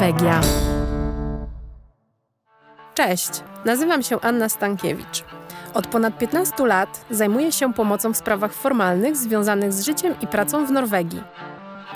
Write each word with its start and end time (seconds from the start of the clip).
Norwegia. 0.00 0.40
Cześć, 2.94 3.30
nazywam 3.64 4.02
się 4.02 4.20
Anna 4.20 4.48
Stankiewicz. 4.48 5.24
Od 5.74 5.86
ponad 5.86 6.18
15 6.18 6.66
lat 6.66 7.04
zajmuję 7.10 7.52
się 7.52 7.74
pomocą 7.74 8.12
w 8.12 8.16
sprawach 8.16 8.52
formalnych 8.52 9.16
związanych 9.16 9.72
z 9.72 9.84
życiem 9.84 10.14
i 10.20 10.26
pracą 10.26 10.66
w 10.66 10.70
Norwegii. 10.70 11.22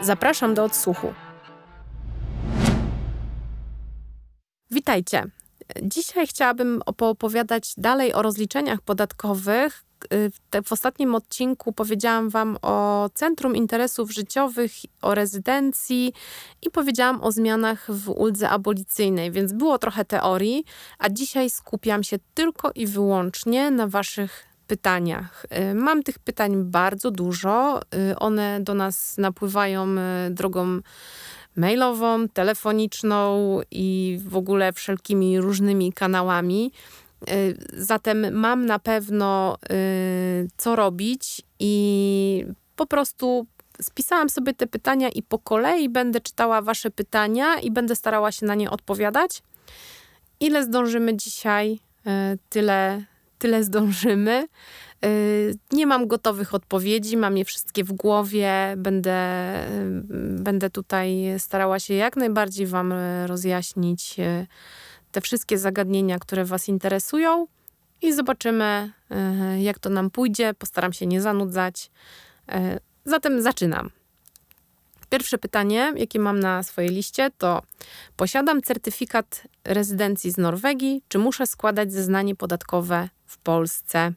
Zapraszam 0.02 0.54
do 0.54 0.64
odsłuchu. 0.64 1.14
Witajcie. 4.70 5.24
Dzisiaj 5.82 6.26
chciałabym 6.26 6.82
opowiadać 6.86 7.74
dalej 7.76 8.14
o 8.14 8.22
rozliczeniach 8.22 8.80
podatkowych. 8.80 9.84
W 10.64 10.72
ostatnim 10.72 11.14
odcinku 11.14 11.72
powiedziałam 11.72 12.28
Wam 12.28 12.58
o 12.62 13.08
Centrum 13.14 13.56
Interesów 13.56 14.12
Życiowych, 14.12 14.72
o 15.02 15.14
rezydencji 15.14 16.12
i 16.62 16.70
powiedziałam 16.70 17.22
o 17.22 17.32
zmianach 17.32 17.86
w 17.88 18.10
uldze 18.10 18.50
abolicyjnej, 18.50 19.30
więc 19.30 19.52
było 19.52 19.78
trochę 19.78 20.04
teorii, 20.04 20.64
a 20.98 21.08
dzisiaj 21.08 21.50
skupiam 21.50 22.02
się 22.02 22.16
tylko 22.34 22.70
i 22.74 22.86
wyłącznie 22.86 23.70
na 23.70 23.86
Waszych 23.86 24.44
pytaniach. 24.66 25.46
Mam 25.74 26.02
tych 26.02 26.18
pytań 26.18 26.64
bardzo 26.64 27.10
dużo. 27.10 27.80
One 28.16 28.60
do 28.60 28.74
nas 28.74 29.18
napływają 29.18 29.86
drogą 30.30 30.80
mailową, 31.56 32.28
telefoniczną 32.28 33.60
i 33.70 34.18
w 34.26 34.36
ogóle 34.36 34.72
wszelkimi 34.72 35.40
różnymi 35.40 35.92
kanałami. 35.92 36.72
Y, 37.30 37.56
zatem 37.72 38.34
mam 38.34 38.66
na 38.66 38.78
pewno 38.78 39.56
y, 39.72 40.48
co 40.56 40.76
robić 40.76 41.42
i 41.58 42.44
po 42.76 42.86
prostu 42.86 43.46
spisałam 43.82 44.28
sobie 44.28 44.54
te 44.54 44.66
pytania 44.66 45.08
i 45.08 45.22
po 45.22 45.38
kolei 45.38 45.88
będę 45.88 46.20
czytała 46.20 46.62
Wasze 46.62 46.90
pytania 46.90 47.60
i 47.60 47.70
będę 47.70 47.96
starała 47.96 48.32
się 48.32 48.46
na 48.46 48.54
nie 48.54 48.70
odpowiadać. 48.70 49.42
Ile 50.40 50.64
zdążymy 50.64 51.16
dzisiaj, 51.16 51.78
y, 52.06 52.38
tyle, 52.48 53.04
tyle 53.38 53.64
zdążymy. 53.64 54.46
Nie 55.72 55.86
mam 55.86 56.06
gotowych 56.06 56.54
odpowiedzi, 56.54 57.16
mam 57.16 57.36
je 57.36 57.44
wszystkie 57.44 57.84
w 57.84 57.92
głowie. 57.92 58.74
Będę, 58.76 59.18
będę 60.38 60.70
tutaj 60.70 61.34
starała 61.38 61.78
się 61.78 61.94
jak 61.94 62.16
najbardziej 62.16 62.66
Wam 62.66 62.94
rozjaśnić 63.26 64.16
te 65.14 65.20
wszystkie 65.20 65.58
zagadnienia, 65.58 66.18
które 66.18 66.44
Was 66.44 66.68
interesują 66.68 67.46
i 68.02 68.12
zobaczymy, 68.12 68.92
jak 69.58 69.78
to 69.78 69.90
nam 69.90 70.10
pójdzie. 70.10 70.54
Postaram 70.54 70.92
się 70.92 71.06
nie 71.06 71.20
zanudzać. 71.20 71.90
Zatem 73.04 73.42
zaczynam. 73.42 73.90
Pierwsze 75.10 75.38
pytanie, 75.38 75.92
jakie 75.96 76.18
mam 76.18 76.40
na 76.40 76.62
swojej 76.62 76.90
liście, 76.90 77.30
to 77.38 77.62
posiadam 78.16 78.62
certyfikat 78.62 79.42
rezydencji 79.64 80.30
z 80.30 80.38
Norwegii, 80.38 81.02
czy 81.08 81.18
muszę 81.18 81.46
składać 81.46 81.92
zeznanie 81.92 82.36
podatkowe 82.36 83.08
w 83.26 83.38
Polsce? 83.38 84.12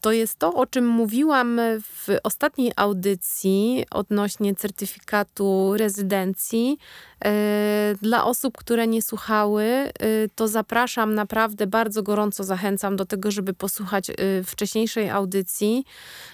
To 0.00 0.12
jest 0.12 0.38
to, 0.38 0.54
o 0.54 0.66
czym 0.66 0.86
mówiłam 0.86 1.60
w 1.80 2.08
ostatniej 2.22 2.72
audycji 2.76 3.84
odnośnie 3.90 4.54
certyfikatu 4.54 5.72
rezydencji. 5.76 6.78
E, 7.24 7.94
dla 8.02 8.24
osób, 8.24 8.56
które 8.58 8.86
nie 8.86 9.02
słuchały, 9.02 9.64
e, 9.64 9.92
to 10.34 10.48
zapraszam 10.48 11.14
naprawdę 11.14 11.66
bardzo 11.66 12.02
gorąco 12.02 12.44
zachęcam 12.44 12.96
do 12.96 13.06
tego, 13.06 13.30
żeby 13.30 13.54
posłuchać 13.54 14.10
e, 14.10 14.14
wcześniejszej 14.44 15.10
audycji 15.10 15.84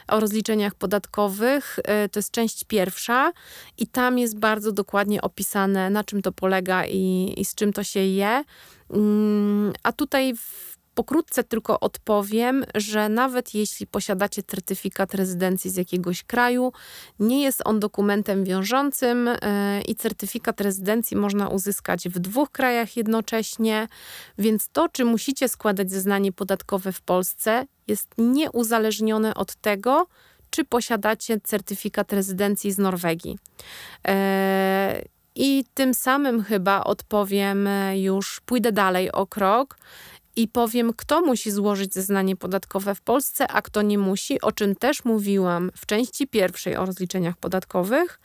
o 0.09 0.21
rozliczeniach 0.21 0.75
podatkowych. 0.75 1.79
To 2.13 2.19
jest 2.19 2.31
część 2.31 2.65
pierwsza 2.65 3.33
i 3.79 3.87
tam 3.87 4.19
jest 4.19 4.39
bardzo 4.39 4.73
dokładnie 4.73 5.23
opisane, 5.23 5.91
na 5.91 6.05
czym 6.05 6.23
to 6.23 6.33
polega 6.33 6.87
i, 6.87 7.35
i 7.37 7.45
z 7.45 7.55
czym 7.55 7.73
to 7.73 7.85
się 7.85 8.01
je. 8.01 8.45
Mm, 8.91 9.73
a 9.83 9.93
tutaj 9.93 10.35
w 10.37 10.72
Pokrótce 10.95 11.45
tylko 11.45 11.81
odpowiem, 11.81 12.65
że 12.75 13.09
nawet 13.09 13.55
jeśli 13.55 13.87
posiadacie 13.87 14.43
certyfikat 14.43 15.15
rezydencji 15.15 15.71
z 15.71 15.77
jakiegoś 15.77 16.23
kraju, 16.23 16.73
nie 17.19 17.43
jest 17.43 17.63
on 17.65 17.81
dokumentem 17.81 18.45
wiążącym 18.45 19.29
e, 19.29 19.83
i 19.89 19.95
certyfikat 19.95 20.61
rezydencji 20.61 21.17
można 21.17 21.49
uzyskać 21.49 22.09
w 22.09 22.19
dwóch 22.19 22.51
krajach 22.51 22.97
jednocześnie, 22.97 23.89
więc 24.39 24.69
to, 24.69 24.89
czy 24.89 25.05
musicie 25.05 25.49
składać 25.49 25.91
zeznanie 25.91 26.33
podatkowe 26.33 26.93
w 26.93 27.01
Polsce, 27.01 27.67
jest 27.87 28.09
nieuzależnione 28.19 29.35
od 29.35 29.55
tego, 29.55 30.07
czy 30.51 30.65
posiadacie 30.65 31.41
certyfikat 31.41 32.13
rezydencji 32.13 32.73
z 32.73 32.79
Norwegii. 32.79 33.39
E, 34.09 35.03
I 35.35 35.65
tym 35.75 35.95
samym 35.95 36.45
chyba 36.45 36.85
odpowiem 36.85 37.69
już, 37.95 38.41
pójdę 38.47 38.73
dalej 38.73 39.13
o 39.13 39.27
krok 39.27 39.77
i 40.37 40.49
powiem, 40.49 40.93
kto 40.97 41.21
musi 41.21 41.51
złożyć 41.51 41.95
zeznanie 41.95 42.37
podatkowe 42.37 42.95
w 42.95 43.01
Polsce, 43.01 43.49
a 43.49 43.63
kto 43.63 43.83
nie 43.83 43.99
musi, 43.99 44.41
o 44.41 44.53
czym 44.53 44.75
też 44.75 45.05
mówiłam 45.05 45.71
w 45.77 45.87
części 45.87 46.27
pierwszej 46.27 46.77
o 46.77 46.87
rozliczeniach 46.87 47.37
podatkowych. 47.37 48.21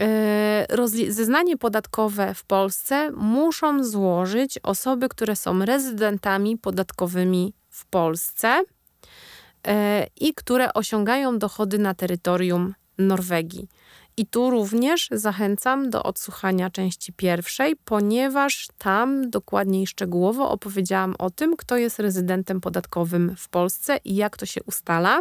E, 0.00 0.66
zeznanie 1.08 1.56
podatkowe 1.56 2.34
w 2.34 2.44
Polsce 2.44 3.10
muszą 3.10 3.84
złożyć 3.84 4.58
osoby, 4.62 5.08
które 5.08 5.36
są 5.36 5.64
rezydentami 5.64 6.58
podatkowymi 6.58 7.54
w 7.70 7.86
Polsce 7.86 8.64
e, 9.66 10.06
i 10.20 10.34
które 10.34 10.74
osiągają 10.74 11.38
dochody 11.38 11.78
na 11.78 11.94
terytorium 11.94 12.74
Norwegii. 12.98 13.68
I 14.16 14.26
tu 14.26 14.50
również 14.50 15.08
zachęcam 15.12 15.90
do 15.90 16.02
odsłuchania 16.02 16.70
części 16.70 17.12
pierwszej, 17.12 17.76
ponieważ 17.84 18.68
tam 18.78 19.30
dokładniej 19.30 19.86
szczegółowo 19.86 20.50
opowiedziałam 20.50 21.14
o 21.18 21.30
tym, 21.30 21.56
kto 21.56 21.76
jest 21.76 21.98
rezydentem 21.98 22.60
podatkowym 22.60 23.34
w 23.38 23.48
Polsce 23.48 23.98
i 24.04 24.14
jak 24.14 24.36
to 24.36 24.46
się 24.46 24.62
ustala. 24.62 25.20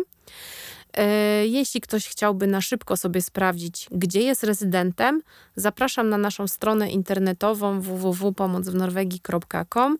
E, 0.94 1.48
jeśli 1.48 1.82
ktoś 1.82 2.08
chciałby 2.08 2.48
na 2.48 2.62
szybko 2.62 2.98
sobie 2.98 3.22
sprawdzić, 3.22 3.88
gdzie 3.92 4.22
jest 4.22 4.44
rezydentem, 4.44 5.22
zapraszam 5.56 6.10
na 6.10 6.18
naszą 6.18 6.48
stronę 6.48 6.90
internetową 6.90 7.82
www.pomocwnorwegii.com. 7.82 9.98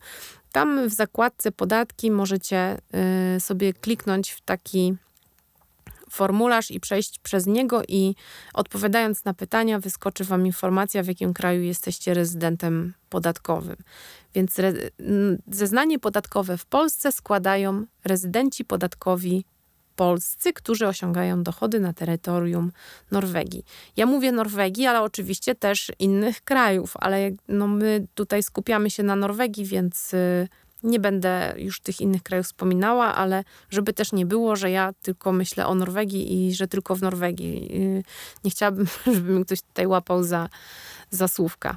Tam 0.52 0.88
w 0.88 0.92
zakładce 0.92 1.52
podatki 1.52 2.10
możecie 2.10 2.56
e, 2.56 2.78
sobie 3.40 3.72
kliknąć 3.72 4.30
w 4.30 4.40
taki 4.40 4.94
formularz 6.14 6.70
i 6.70 6.80
przejść 6.80 7.18
przez 7.18 7.46
niego 7.46 7.82
i 7.88 8.14
odpowiadając 8.54 9.24
na 9.24 9.34
pytania 9.34 9.78
wyskoczy 9.78 10.24
Wam 10.24 10.46
informacja, 10.46 11.02
w 11.02 11.06
jakim 11.06 11.34
kraju 11.34 11.62
jesteście 11.62 12.14
rezydentem 12.14 12.94
podatkowym. 13.10 13.76
Więc 14.34 14.56
zeznanie 15.50 15.98
podatkowe 15.98 16.58
w 16.58 16.66
Polsce 16.66 17.12
składają 17.12 17.86
rezydenci 18.04 18.64
podatkowi 18.64 19.44
polscy, 19.96 20.52
którzy 20.52 20.86
osiągają 20.86 21.42
dochody 21.42 21.80
na 21.80 21.92
terytorium 21.92 22.72
Norwegii. 23.10 23.64
Ja 23.96 24.06
mówię 24.06 24.32
Norwegii, 24.32 24.86
ale 24.86 25.02
oczywiście 25.02 25.54
też 25.54 25.92
innych 25.98 26.40
krajów, 26.40 26.94
ale 27.00 27.30
no 27.48 27.66
my 27.66 28.06
tutaj 28.14 28.42
skupiamy 28.42 28.90
się 28.90 29.02
na 29.02 29.16
Norwegii, 29.16 29.64
więc 29.64 30.14
y, 30.14 30.48
nie 30.84 31.00
będę 31.00 31.54
już 31.56 31.80
tych 31.80 32.00
innych 32.00 32.22
krajów 32.22 32.46
wspominała, 32.46 33.14
ale 33.14 33.44
żeby 33.70 33.92
też 33.92 34.12
nie 34.12 34.26
było, 34.26 34.56
że 34.56 34.70
ja 34.70 34.92
tylko 35.02 35.32
myślę 35.32 35.66
o 35.66 35.74
Norwegii 35.74 36.46
i 36.46 36.54
że 36.54 36.68
tylko 36.68 36.94
w 36.94 37.02
Norwegii. 37.02 37.68
Y, 37.74 38.02
nie 38.44 38.50
chciałabym, 38.50 38.86
żeby 39.14 39.32
mi 39.32 39.44
ktoś 39.44 39.62
tutaj 39.62 39.86
łapał 39.86 40.22
za, 40.22 40.48
za 41.10 41.28
słówka. 41.28 41.76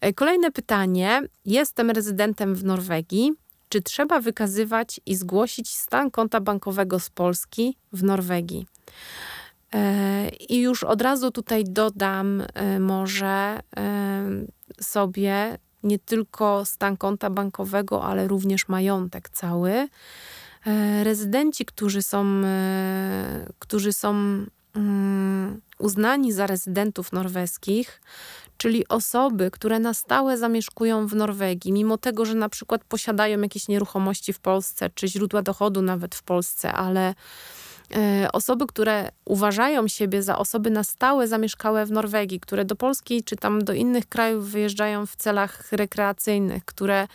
E, 0.00 0.12
kolejne 0.12 0.50
pytanie. 0.50 1.22
Jestem 1.44 1.90
rezydentem 1.90 2.54
w 2.54 2.64
Norwegii. 2.64 3.32
Czy 3.68 3.82
trzeba 3.82 4.20
wykazywać 4.20 5.00
i 5.06 5.16
zgłosić 5.16 5.70
stan 5.70 6.10
konta 6.10 6.40
bankowego 6.40 7.00
z 7.00 7.10
Polski 7.10 7.76
w 7.92 8.02
Norwegii? 8.02 8.66
E, 9.74 10.28
I 10.28 10.60
już 10.60 10.84
od 10.84 11.02
razu 11.02 11.30
tutaj 11.30 11.64
dodam 11.64 12.42
e, 12.54 12.80
może 12.80 13.60
sobie 14.80 15.58
nie 15.82 15.98
tylko 15.98 16.64
stan 16.64 16.96
konta 16.96 17.30
bankowego, 17.30 18.04
ale 18.04 18.28
również 18.28 18.68
majątek 18.68 19.28
cały. 19.28 19.88
E, 20.66 21.04
rezydenci, 21.04 21.64
którzy 21.64 22.02
są, 22.02 22.26
e, 22.44 23.46
którzy 23.58 23.92
są 23.92 24.14
mm, 24.74 25.60
uznani 25.78 26.32
za 26.32 26.46
rezydentów 26.46 27.12
norweskich, 27.12 28.00
czyli 28.56 28.88
osoby, 28.88 29.50
które 29.50 29.78
na 29.78 29.94
stałe 29.94 30.38
zamieszkują 30.38 31.06
w 31.06 31.14
Norwegii, 31.14 31.72
mimo 31.72 31.98
tego, 31.98 32.24
że 32.24 32.34
na 32.34 32.48
przykład 32.48 32.84
posiadają 32.84 33.40
jakieś 33.40 33.68
nieruchomości 33.68 34.32
w 34.32 34.38
Polsce, 34.38 34.90
czy 34.94 35.08
źródła 35.08 35.42
dochodu 35.42 35.82
nawet 35.82 36.14
w 36.14 36.22
Polsce, 36.22 36.72
ale 36.72 37.14
osoby, 38.32 38.66
które 38.66 39.10
uważają 39.24 39.88
siebie 39.88 40.22
za 40.22 40.38
osoby 40.38 40.70
na 40.70 40.84
stałe 40.84 41.28
zamieszkałe 41.28 41.86
w 41.86 41.90
Norwegii, 41.90 42.40
które 42.40 42.64
do 42.64 42.76
Polski 42.76 43.24
czy 43.24 43.36
tam 43.36 43.64
do 43.64 43.72
innych 43.72 44.08
krajów 44.08 44.50
wyjeżdżają 44.50 45.06
w 45.06 45.16
celach 45.16 45.72
rekreacyjnych, 45.72 46.64
które 46.64 47.08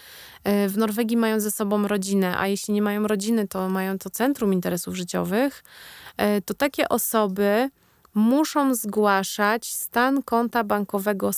e, 0.44 0.68
w 0.70 0.78
Norwegii 0.78 1.18
mają 1.18 1.40
ze 1.40 1.52
sobą 1.52 1.88
rodzinę, 1.88 2.38
a 2.38 2.48
jeśli 2.48 2.74
nie 2.74 2.82
mają 2.82 3.08
rodziny, 3.08 3.48
to 3.48 3.70
mają 3.70 3.98
to 3.98 4.10
centrum 4.10 4.54
interesów 4.54 4.96
życiowych, 4.96 5.64
e, 6.18 6.42
to 6.42 6.54
takie 6.54 6.90
osoby 6.90 7.70
muszą 8.18 8.76
zgłaszać 8.76 9.74
stan 9.74 10.24
konta 10.24 10.64
bankowego 10.64 11.32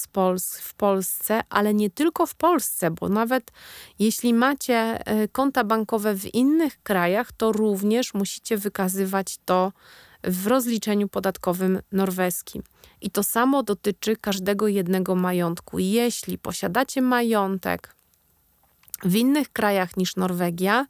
w 0.62 0.74
Polsce, 0.74 1.42
ale 1.50 1.74
nie 1.74 1.90
tylko 1.90 2.26
w 2.26 2.36
Polsce, 2.36 2.92
bo 2.92 3.10
nawet 3.10 3.52
jeśli 4.00 4.34
macie 4.34 4.76
e, 4.76 5.28
konta 5.28 5.64
bankowe 5.64 6.16
w 6.16 6.34
innych 6.34 6.84
krajach, 6.84 7.32
to 7.32 7.52
również 7.52 8.14
musicie 8.14 8.58
wykazywać 8.58 9.38
to 9.46 9.72
w 10.24 10.48
rozliczeniu 10.48 11.08
podatkowym 11.08 11.80
norweskim. 11.92 12.64
I 13.02 13.12
to 13.12 13.24
samo 13.24 13.64
dotyczy 13.64 14.16
każdego 14.16 14.68
jednego 14.68 15.16
majątku. 15.16 15.80
Jeśli 15.80 16.38
posiadacie 16.38 17.02
majątek 17.02 17.99
w 19.04 19.16
innych 19.16 19.52
krajach 19.52 19.98
niż 19.98 20.16
Norwegia, 20.16 20.86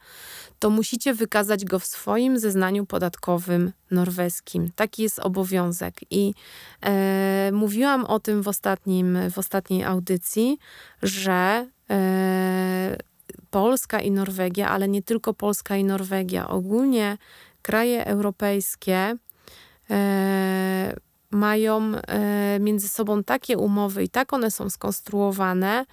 to 0.60 0.70
musicie 0.70 1.14
wykazać 1.14 1.66
go 1.66 1.80
w 1.80 1.86
swoim 1.86 2.40
zeznaniu 2.40 2.86
podatkowym 2.86 3.72
norweskim. 3.92 4.72
Taki 4.76 5.04
jest 5.04 5.20
obowiązek. 5.20 5.96
I 6.10 6.34
e, 6.82 7.50
mówiłam 7.54 8.06
o 8.06 8.20
tym 8.20 8.44
w, 8.44 8.48
ostatnim, 8.48 9.18
w 9.32 9.38
ostatniej 9.38 9.84
audycji, 9.84 10.58
że 11.04 11.68
e, 11.90 12.98
Polska 13.52 14.00
i 14.00 14.12
Norwegia, 14.12 14.70
ale 14.70 14.88
nie 14.88 15.04
tylko 15.04 15.34
Polska 15.34 15.78
i 15.78 15.84
Norwegia, 15.84 16.50
ogólnie 16.50 17.18
kraje 17.62 18.06
europejskie 18.06 19.16
e, 19.90 20.96
mają 21.32 21.92
e, 21.96 22.60
między 22.60 22.90
sobą 22.90 23.24
takie 23.24 23.58
umowy 23.58 24.04
i 24.04 24.10
tak 24.10 24.34
one 24.34 24.52
są 24.52 24.70
skonstruowane, 24.70 25.86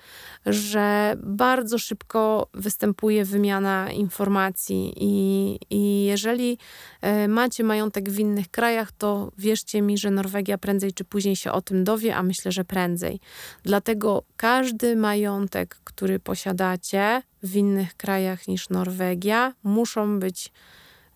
że 0.46 1.16
bardzo 1.22 1.78
szybko 1.78 2.48
występuje 2.54 3.24
wymiana 3.24 3.92
informacji 3.92 4.92
i, 4.96 5.58
i 5.70 6.04
jeżeli 6.04 6.58
e, 7.00 7.28
macie 7.28 7.64
majątek 7.64 8.10
w 8.10 8.18
innych 8.18 8.48
krajach, 8.50 8.92
to 8.92 9.32
wierzcie 9.38 9.82
mi, 9.82 9.98
że 9.98 10.10
Norwegia 10.10 10.58
prędzej 10.58 10.92
czy 10.92 11.04
później 11.04 11.36
się 11.36 11.52
o 11.52 11.62
tym 11.62 11.84
dowie, 11.84 12.16
a 12.16 12.22
myślę, 12.22 12.52
że 12.52 12.64
prędzej. 12.64 13.20
Dlatego 13.62 14.22
każdy 14.36 14.96
majątek, 14.96 15.76
który 15.84 16.18
posiadacie 16.18 17.22
w 17.42 17.56
innych 17.56 17.96
krajach 17.96 18.48
niż 18.48 18.68
Norwegia, 18.68 19.54
muszą 19.62 20.20
być, 20.20 20.52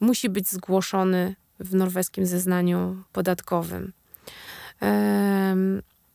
musi 0.00 0.28
być 0.28 0.48
zgłoszony 0.48 1.34
w 1.60 1.74
norweskim 1.74 2.26
zeznaniu 2.26 3.02
podatkowym. 3.12 3.92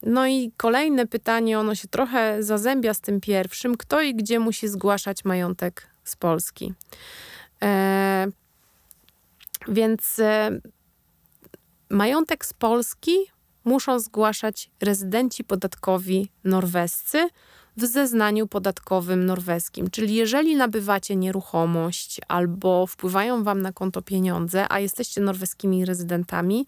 No 0.05 0.27
i 0.27 0.51
kolejne 0.57 1.07
pytanie, 1.07 1.59
ono 1.59 1.75
się 1.75 1.87
trochę 1.87 2.43
zazębia 2.43 2.93
z 2.93 3.01
tym 3.01 3.21
pierwszym. 3.21 3.77
Kto 3.77 4.01
i 4.01 4.15
gdzie 4.15 4.39
musi 4.39 4.67
zgłaszać 4.67 5.25
majątek 5.25 5.87
z 6.03 6.15
Polski? 6.15 6.73
E, 7.63 8.27
więc 9.67 10.19
e, 10.19 10.59
majątek 11.89 12.45
z 12.45 12.53
Polski 12.53 13.11
muszą 13.63 13.99
zgłaszać 13.99 14.71
rezydenci 14.81 15.43
podatkowi 15.43 16.31
norwescy 16.43 17.27
w 17.77 17.85
zeznaniu 17.85 18.47
podatkowym 18.47 19.25
norweskim. 19.25 19.89
Czyli 19.89 20.15
jeżeli 20.15 20.55
nabywacie 20.55 21.15
nieruchomość 21.15 22.21
albo 22.27 22.87
wpływają 22.87 23.43
wam 23.43 23.61
na 23.61 23.73
konto 23.73 24.01
pieniądze, 24.01 24.65
a 24.69 24.79
jesteście 24.79 25.21
norweskimi 25.21 25.85
rezydentami, 25.85 26.65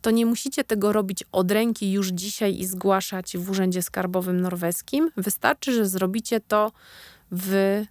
to 0.00 0.10
nie 0.10 0.26
musicie 0.26 0.64
tego 0.64 0.92
robić 0.92 1.24
od 1.32 1.50
ręki 1.50 1.92
już 1.92 2.08
dzisiaj 2.08 2.58
i 2.58 2.66
zgłaszać 2.66 3.36
w 3.36 3.50
Urzędzie 3.50 3.82
Skarbowym 3.82 4.40
Norweskim. 4.40 5.10
Wystarczy, 5.16 5.72
że 5.72 5.86
zrobicie 5.86 6.40
to 6.40 6.72
w, 7.30 7.82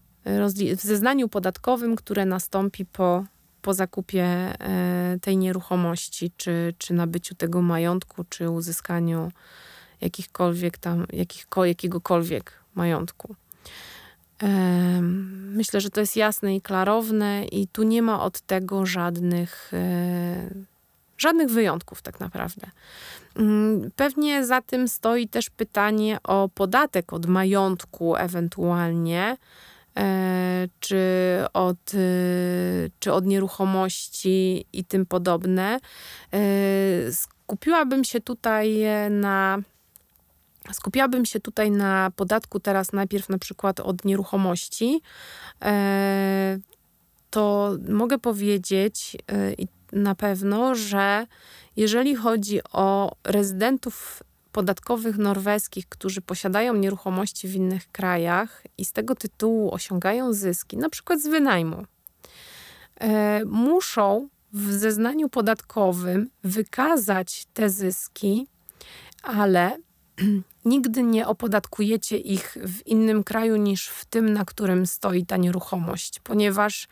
w 0.78 0.82
zeznaniu 0.82 1.30
podatkowym, 1.30 1.96
które 1.96 2.26
nastąpi 2.26 2.86
po 2.86 3.26
po 3.64 3.74
zakupie 3.74 4.24
e, 4.24 5.18
tej 5.22 5.38
nieruchomości, 5.38 6.32
czy, 6.38 6.74
czy 6.78 6.94
nabyciu 6.94 7.36
tego 7.36 7.62
majątku, 7.62 8.24
czy 8.30 8.50
uzyskaniu 8.50 9.32
jakichkolwiek 10.02 10.78
tam, 10.78 11.06
jakich, 11.14 11.48
jakiegokolwiek 11.66 12.54
majątku. 12.76 13.36
Myślę, 15.54 15.82
że 15.82 15.90
to 15.90 16.00
jest 16.00 16.16
jasne 16.16 16.56
i 16.56 16.62
klarowne, 16.62 17.46
i 17.46 17.68
tu 17.68 17.84
nie 17.84 18.02
ma 18.02 18.24
od 18.24 18.42
tego 18.42 18.86
żadnych, 18.86 19.72
e, 19.74 20.50
żadnych 21.18 21.50
wyjątków, 21.50 22.02
tak 22.02 22.20
naprawdę. 22.20 22.68
Mm, 23.36 23.92
pewnie 23.96 24.46
za 24.46 24.62
tym 24.62 24.88
stoi 24.88 25.28
też 25.28 25.50
pytanie 25.50 26.18
o 26.24 26.50
podatek 26.56 27.14
od 27.14 27.26
majątku, 27.26 28.16
ewentualnie, 28.16 29.38
e, 29.98 30.68
czy 30.80 31.00
od, 31.54 31.94
e, 31.94 31.98
czy 33.00 33.14
od 33.14 33.26
nieruchomości 33.26 34.66
i 34.74 34.86
tym 34.86 35.06
podobne. 35.06 35.80
Skupiłabym 37.12 38.04
się 38.04 38.22
tutaj 38.22 38.82
na 39.10 39.60
Skupiałabym 40.72 41.26
się 41.26 41.40
tutaj 41.40 41.72
na 41.72 42.12
podatku 42.16 42.60
teraz 42.60 42.94
najpierw 42.94 43.30
na 43.30 43.38
przykład 43.38 43.80
od 43.80 44.06
nieruchomości. 44.06 45.02
E, 45.62 46.60
to 47.30 47.72
mogę 47.90 48.20
powiedzieć 48.20 49.18
e, 49.32 49.56
na 49.92 50.16
pewno, 50.16 50.76
że 50.76 51.28
jeżeli 51.76 52.16
chodzi 52.16 52.60
o 52.74 53.16
rezydentów 53.24 54.24
podatkowych 54.52 55.18
norweskich, 55.18 55.90
którzy 55.90 56.22
posiadają 56.22 56.74
nieruchomości 56.74 57.48
w 57.48 57.56
innych 57.56 57.92
krajach 57.92 58.64
i 58.78 58.86
z 58.86 58.92
tego 58.92 59.16
tytułu 59.16 59.74
osiągają 59.74 60.34
zyski, 60.34 60.78
na 60.78 60.90
przykład 60.90 61.22
z 61.22 61.28
wynajmu, 61.28 61.86
e, 63.00 63.46
muszą 63.46 64.30
w 64.54 64.72
zeznaniu 64.72 65.30
podatkowym 65.30 66.30
wykazać 66.44 67.46
te 67.54 67.70
zyski, 67.70 68.48
ale 69.24 69.78
nigdy 70.66 71.04
nie 71.04 71.28
opodatkujecie 71.28 72.18
ich 72.18 72.58
w 72.62 72.88
innym 72.88 73.24
kraju 73.24 73.56
niż 73.56 73.88
w 73.88 74.06
tym, 74.06 74.34
na 74.34 74.46
którym 74.46 74.88
stoi 74.88 75.26
ta 75.26 75.38
nieruchomość, 75.38 76.20
ponieważ 76.20 76.88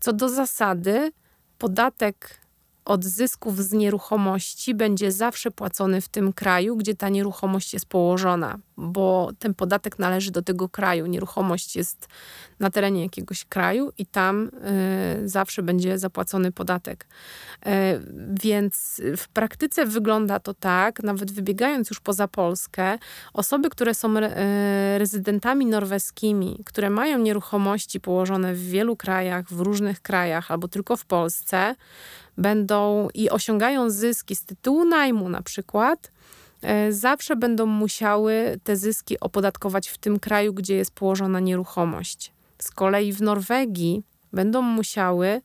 co 0.00 0.12
do 0.12 0.28
zasady 0.28 1.12
podatek 1.58 2.40
od 2.84 3.04
zysków 3.04 3.64
z 3.64 3.72
nieruchomości 3.72 4.74
będzie 4.74 5.12
zawsze 5.12 5.50
płacony 5.50 6.00
w 6.00 6.08
tym 6.08 6.32
kraju, 6.32 6.76
gdzie 6.76 6.94
ta 6.94 7.08
nieruchomość 7.08 7.72
jest 7.72 7.86
położona, 7.86 8.58
bo 8.76 9.30
ten 9.38 9.54
podatek 9.54 9.98
należy 9.98 10.30
do 10.30 10.42
tego 10.42 10.68
kraju. 10.68 11.06
Nieruchomość 11.06 11.76
jest 11.76 12.08
na 12.58 12.70
terenie 12.70 13.02
jakiegoś 13.02 13.44
kraju 13.44 13.92
i 13.98 14.06
tam 14.06 14.50
y, 15.24 15.28
zawsze 15.28 15.62
będzie 15.62 15.98
zapłacony 15.98 16.52
podatek. 16.52 17.06
Y, 17.06 17.70
więc 18.42 19.00
w 19.16 19.28
praktyce 19.28 19.86
wygląda 19.86 20.40
to 20.40 20.54
tak, 20.54 21.02
nawet 21.02 21.32
wybiegając 21.32 21.90
już 21.90 22.00
poza 22.00 22.28
Polskę, 22.28 22.98
osoby, 23.32 23.70
które 23.70 23.94
są 23.94 24.16
y, 24.16 24.22
rezydentami 24.98 25.66
norweskimi, 25.66 26.60
które 26.66 26.90
mają 26.90 27.18
nieruchomości 27.18 28.00
położone 28.00 28.54
w 28.54 28.68
wielu 28.68 28.96
krajach, 28.96 29.48
w 29.48 29.60
różnych 29.60 30.02
krajach 30.02 30.50
albo 30.50 30.68
tylko 30.68 30.96
w 30.96 31.04
Polsce, 31.04 31.74
będą 32.38 33.08
i 33.14 33.30
osiągają 33.30 33.90
zyski 33.90 34.36
z 34.36 34.44
tytułu 34.44 34.84
najmu 34.84 35.28
na 35.28 35.42
przykład, 35.42 36.10
zawsze 36.90 37.36
będą 37.36 37.66
musiały 37.66 38.60
te 38.64 38.76
zyski 38.76 39.20
opodatkować 39.20 39.88
w 39.88 39.98
tym 39.98 40.18
kraju, 40.18 40.54
gdzie 40.54 40.76
jest 40.76 40.90
położona 40.90 41.40
nieruchomość. 41.40 42.32
Z 42.58 42.70
kolei 42.70 43.12
w 43.12 43.22
Norwegii 43.22 44.02
będą 44.32 44.62
musiały 44.62 45.42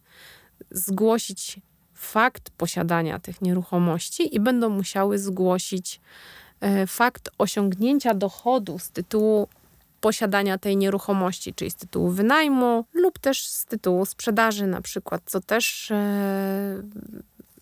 zgłosić 0.72 1.60
fakt 1.94 2.50
posiadania 2.50 3.20
tych 3.20 3.42
nieruchomości 3.42 4.36
i 4.36 4.40
będą 4.40 4.70
musiały 4.70 5.20
zgłosić 5.20 6.02
e, 6.62 6.88
fakt 6.88 7.30
osiągnięcia 7.38 8.14
dochodu 8.14 8.80
z 8.80 8.90
tytułu 8.90 9.48
posiadania 10.02 10.58
tej 10.58 10.78
nieruchomości, 10.78 11.54
czyli 11.54 11.72
z 11.72 11.76
tytułu 11.76 12.10
wynajmu 12.10 12.86
lub 12.94 13.20
też 13.20 13.46
z 13.46 13.66
tytułu 13.66 14.06
sprzedaży 14.06 14.68
na 14.68 14.82
przykład, 14.82 15.22
co 15.26 15.42
też 15.42 15.92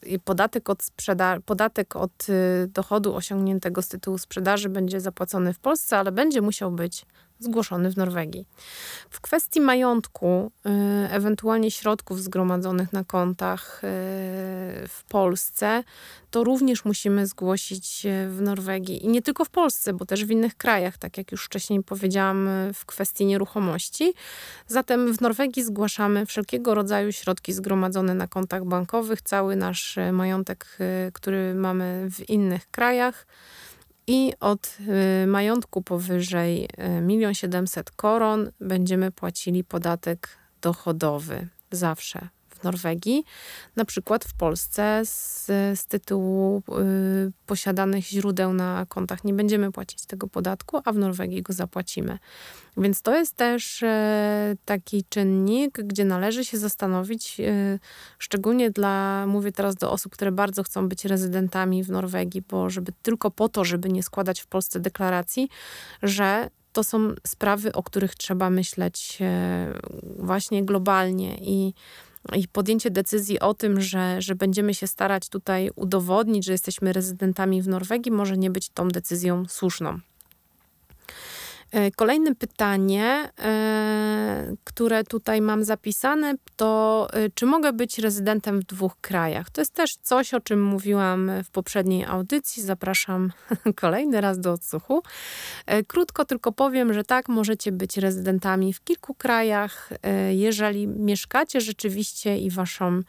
e, 0.03 0.19
podatek 0.19 0.69
od, 0.69 0.83
sprzeda- 0.83 1.39
podatek 1.45 1.95
od 1.95 2.27
e, 2.29 2.67
dochodu 2.67 3.15
osiągniętego 3.15 3.81
z 3.81 3.87
tytułu 3.87 4.17
sprzedaży 4.17 4.69
będzie 4.69 5.01
zapłacony 5.01 5.53
w 5.53 5.59
Polsce, 5.59 5.97
ale 5.97 6.11
będzie 6.11 6.41
musiał 6.41 6.71
być 6.71 7.05
zgłoszony 7.39 7.91
w 7.91 7.97
Norwegii. 7.97 8.45
W 9.09 9.21
kwestii 9.21 9.61
majątku, 9.61 10.51
y, 10.65 10.69
ewentualnie 11.11 11.71
środków 11.71 12.23
zgromadzonych 12.23 12.93
na 12.93 13.03
kontach 13.03 13.77
y, 13.77 13.87
w 14.87 15.03
Polsce, 15.09 15.83
to 16.31 16.43
również 16.43 16.85
musimy 16.85 17.27
zgłosić 17.27 18.07
w 18.27 18.41
Norwegii. 18.41 19.05
I 19.05 19.07
nie 19.07 19.21
tylko 19.21 19.45
w 19.45 19.49
Polsce, 19.49 19.93
bo 19.93 20.05
też 20.05 20.25
w 20.25 20.31
innych 20.31 20.57
krajach, 20.57 20.97
tak 20.97 21.17
jak 21.17 21.31
już 21.31 21.45
wcześniej 21.45 21.83
powiedziałam, 21.83 22.49
w 22.73 22.85
kwestii 22.85 23.25
nieruchomości. 23.25 24.13
Zatem 24.67 25.13
w 25.13 25.21
Norwegii 25.21 25.63
zgłaszamy 25.63 26.25
wszelkiego 26.25 26.75
rodzaju 26.75 27.11
środki 27.11 27.53
zgromadzone 27.53 28.13
na 28.13 28.27
kontach 28.27 28.65
bankowych, 28.65 29.21
cały 29.21 29.55
nasz 29.55 29.97
majątek, 30.11 30.77
y, 31.07 31.11
który 31.11 31.53
mamy 31.55 32.07
w 32.11 32.29
innych 32.29 32.71
krajach 32.71 33.25
i 34.09 34.33
od 34.39 34.77
y, 35.23 35.27
majątku 35.27 35.81
powyżej 35.81 36.67
1 37.07 37.33
700 37.33 37.91
koron 37.91 38.51
będziemy 38.61 39.11
płacili 39.11 39.63
podatek 39.63 40.29
dochodowy. 40.61 41.47
Zawsze 41.71 42.29
Norwegii, 42.63 43.23
na 43.75 43.85
przykład 43.85 44.25
w 44.25 44.33
Polsce 44.33 45.01
z, 45.05 45.45
z 45.79 45.85
tytułu 45.85 46.57
y, 46.57 47.31
posiadanych 47.45 48.05
źródeł 48.05 48.53
na 48.53 48.85
kontach 48.89 49.23
nie 49.23 49.33
będziemy 49.33 49.71
płacić 49.71 50.05
tego 50.05 50.27
podatku, 50.27 50.81
a 50.85 50.91
w 50.91 50.97
Norwegii 50.97 51.41
go 51.41 51.53
zapłacimy. 51.53 52.19
Więc 52.77 53.01
to 53.01 53.15
jest 53.15 53.35
też 53.35 53.83
e, 53.83 54.55
taki 54.65 55.03
czynnik, 55.09 55.81
gdzie 55.83 56.05
należy 56.05 56.45
się 56.45 56.57
zastanowić, 56.57 57.39
e, 57.39 57.79
szczególnie 58.19 58.71
dla, 58.71 59.25
mówię 59.27 59.51
teraz 59.51 59.75
do 59.75 59.91
osób, 59.91 60.13
które 60.13 60.31
bardzo 60.31 60.63
chcą 60.63 60.89
być 60.89 61.05
rezydentami 61.05 61.83
w 61.83 61.91
Norwegii, 61.91 62.41
bo 62.49 62.69
żeby 62.69 62.91
tylko 63.01 63.31
po 63.31 63.49
to, 63.49 63.65
żeby 63.65 63.89
nie 63.89 64.03
składać 64.03 64.41
w 64.41 64.47
Polsce 64.47 64.79
deklaracji, 64.79 65.49
że 66.03 66.49
to 66.73 66.83
są 66.83 67.13
sprawy, 67.27 67.73
o 67.73 67.83
których 67.83 68.15
trzeba 68.15 68.49
myśleć 68.49 69.17
e, 69.21 69.73
właśnie 70.19 70.65
globalnie 70.65 71.37
i 71.41 71.73
i 72.35 72.47
podjęcie 72.47 72.91
decyzji 72.91 73.39
o 73.39 73.53
tym, 73.53 73.81
że, 73.81 74.21
że 74.21 74.35
będziemy 74.35 74.73
się 74.73 74.87
starać 74.87 75.29
tutaj 75.29 75.69
udowodnić, 75.75 76.45
że 76.45 76.51
jesteśmy 76.51 76.93
rezydentami 76.93 77.61
w 77.61 77.67
Norwegii, 77.67 78.11
może 78.11 78.37
nie 78.37 78.51
być 78.51 78.69
tą 78.69 78.87
decyzją 78.87 79.45
słuszną. 79.47 79.99
E, 81.71 81.91
kolejne 81.91 82.35
pytanie, 82.35 83.29
e, 83.39 84.53
które 84.63 85.03
tutaj 85.03 85.41
mam 85.41 85.63
zapisane, 85.63 86.35
to 86.55 87.07
e, 87.13 87.29
czy 87.29 87.45
mogę 87.45 87.73
być 87.73 87.99
rezydentem 87.99 88.59
w 88.59 88.63
dwóch 88.63 88.97
krajach? 89.01 89.49
To 89.49 89.61
jest 89.61 89.73
też 89.73 89.95
coś, 90.01 90.33
o 90.33 90.39
czym 90.39 90.63
mówiłam 90.63 91.31
w 91.43 91.49
poprzedniej 91.49 92.05
audycji. 92.05 92.63
Zapraszam 92.63 93.31
kolejny 93.75 94.21
raz 94.21 94.39
do 94.39 94.51
odsłuchu. 94.51 95.03
Krótko 95.87 96.25
tylko 96.25 96.51
powiem, 96.51 96.93
że 96.93 97.03
tak, 97.03 97.29
możecie 97.29 97.71
być 97.71 97.97
rezydentami 97.97 98.73
w 98.73 98.83
kilku 98.83 99.13
krajach, 99.13 99.89
jeżeli 100.29 100.87
mieszkacie 100.87 101.61
rzeczywiście 101.61 102.37
i 102.37 102.49
waszą 102.49 103.01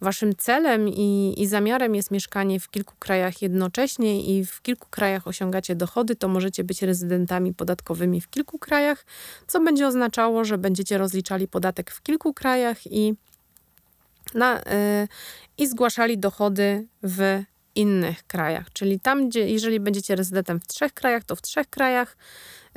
waszym 0.00 0.36
celem 0.36 0.88
i, 0.88 1.34
i 1.36 1.46
zamiarem 1.46 1.94
jest 1.94 2.10
mieszkanie 2.10 2.60
w 2.60 2.70
kilku 2.70 2.94
krajach 2.98 3.42
jednocześnie 3.42 4.38
i 4.38 4.44
w 4.44 4.62
kilku 4.62 4.86
krajach 4.90 5.26
osiągacie 5.26 5.74
dochody, 5.74 6.16
to 6.16 6.28
możecie 6.28 6.64
być 6.64 6.82
rezydentami 6.82 7.54
podatkowymi 7.54 7.97
w 8.20 8.30
kilku 8.30 8.58
krajach, 8.58 9.04
co 9.46 9.60
będzie 9.60 9.86
oznaczało, 9.86 10.44
że 10.44 10.58
będziecie 10.58 10.98
rozliczali 10.98 11.48
podatek 11.48 11.90
w 11.90 12.02
kilku 12.02 12.34
krajach 12.34 12.86
i, 12.86 13.14
na, 14.34 14.54
yy, 14.54 15.08
i 15.58 15.66
zgłaszali 15.66 16.18
dochody 16.18 16.86
w 17.02 17.42
innych 17.74 18.26
krajach. 18.26 18.72
Czyli 18.72 19.00
tam, 19.00 19.28
gdzie 19.28 19.48
jeżeli 19.48 19.80
będziecie 19.80 20.16
rezydentem 20.16 20.60
w 20.60 20.66
trzech 20.66 20.94
krajach, 20.94 21.24
to 21.24 21.36
w 21.36 21.42
trzech 21.42 21.70
krajach 21.70 22.16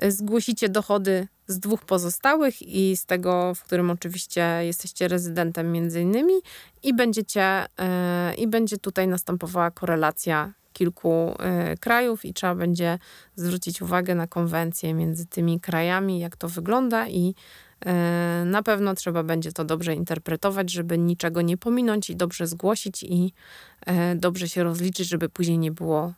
y, 0.04 0.12
zgłosicie 0.12 0.70
dochody 0.70 1.28
z 1.48 1.60
dwóch 1.60 1.86
pozostałych 1.86 2.62
i 2.62 2.98
z 2.98 3.06
tego, 3.06 3.56
w 3.56 3.64
którym 3.64 3.90
oczywiście 3.90 4.60
jesteście 4.62 5.08
rezydentem 5.08 5.72
między 5.72 6.02
innymi 6.02 6.34
i 6.84 6.94
będziecie, 6.94 7.66
yy, 8.30 8.36
i 8.36 8.48
będzie 8.48 8.78
tutaj 8.78 9.08
następowała 9.08 9.72
korelacja 9.72 10.54
kilku 10.74 11.36
y, 11.74 11.78
krajów 11.78 12.26
i 12.26 12.34
trzeba 12.34 12.56
będzie 12.56 13.00
zwrócić 13.36 13.82
uwagę 13.82 14.16
na 14.16 14.28
konwencję 14.28 14.94
między 14.94 15.26
tymi 15.26 15.60
krajami, 15.60 16.20
jak 16.20 16.36
to 16.36 16.50
wygląda 16.50 17.08
i 17.08 17.36
y, 17.86 18.46
na 18.46 18.64
pewno 18.64 18.96
trzeba 18.96 19.24
będzie 19.24 19.52
to 19.52 19.66
dobrze 19.66 19.96
interpretować, 19.96 20.72
żeby 20.72 20.98
niczego 20.98 21.42
nie 21.42 21.58
pominąć 21.58 22.10
i 22.10 22.16
dobrze 22.16 22.48
zgłosić 22.48 23.04
i 23.04 23.34
y, 23.90 24.16
dobrze 24.16 24.50
się 24.50 24.64
rozliczyć, 24.64 25.08
żeby 25.08 25.30
później 25.30 25.58
nie 25.58 25.72
było 25.72 26.14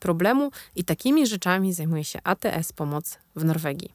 problemu. 0.00 0.50
I 0.76 0.84
takimi 0.84 1.26
rzeczami 1.26 1.72
zajmuje 1.72 2.04
się 2.04 2.18
ATS 2.24 2.72
Pomoc 2.72 3.18
w 3.36 3.44
Norwegii. 3.44 3.94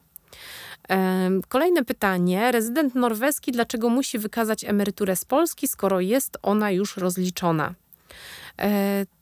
Kolejne 1.48 1.84
pytanie. 1.84 2.52
Rezydent 2.52 2.94
norweski 2.94 3.52
dlaczego 3.52 3.88
musi 3.88 4.18
wykazać 4.18 4.64
emeryturę 4.64 5.16
z 5.16 5.24
Polski, 5.24 5.68
skoro 5.68 6.00
jest 6.00 6.38
ona 6.42 6.70
już 6.70 6.96
rozliczona? 6.96 7.74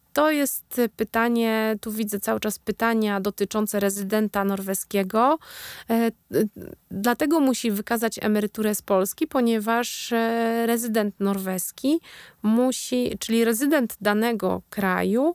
E, 0.08 0.12
to 0.12 0.30
jest 0.30 0.80
pytanie, 0.96 1.76
tu 1.80 1.92
widzę 1.92 2.20
cały 2.20 2.40
czas 2.40 2.58
pytania 2.58 3.20
dotyczące 3.20 3.80
rezydenta 3.80 4.44
norweskiego. 4.44 5.38
E, 5.90 6.10
dlatego 6.90 7.40
musi 7.40 7.70
wykazać 7.70 8.18
emeryturę 8.22 8.74
z 8.74 8.82
Polski, 8.82 9.26
ponieważ 9.26 10.12
e, 10.12 10.66
rezydent 10.66 11.20
norweski 11.20 12.00
musi, 12.42 13.16
czyli 13.18 13.44
rezydent 13.44 13.96
danego 14.00 14.62
kraju, 14.70 15.34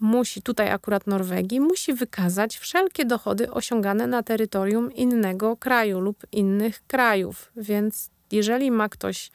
musi, 0.00 0.42
tutaj 0.42 0.70
akurat 0.70 1.06
Norwegii, 1.06 1.60
musi 1.60 1.94
wykazać 1.94 2.58
wszelkie 2.58 3.04
dochody 3.04 3.50
osiągane 3.50 4.06
na 4.06 4.22
terytorium 4.22 4.92
innego 4.92 5.56
kraju 5.56 6.00
lub 6.00 6.26
innych 6.32 6.82
krajów. 6.86 7.52
Więc 7.56 8.10
jeżeli 8.32 8.70
ma 8.70 8.88
ktoś 8.88 9.30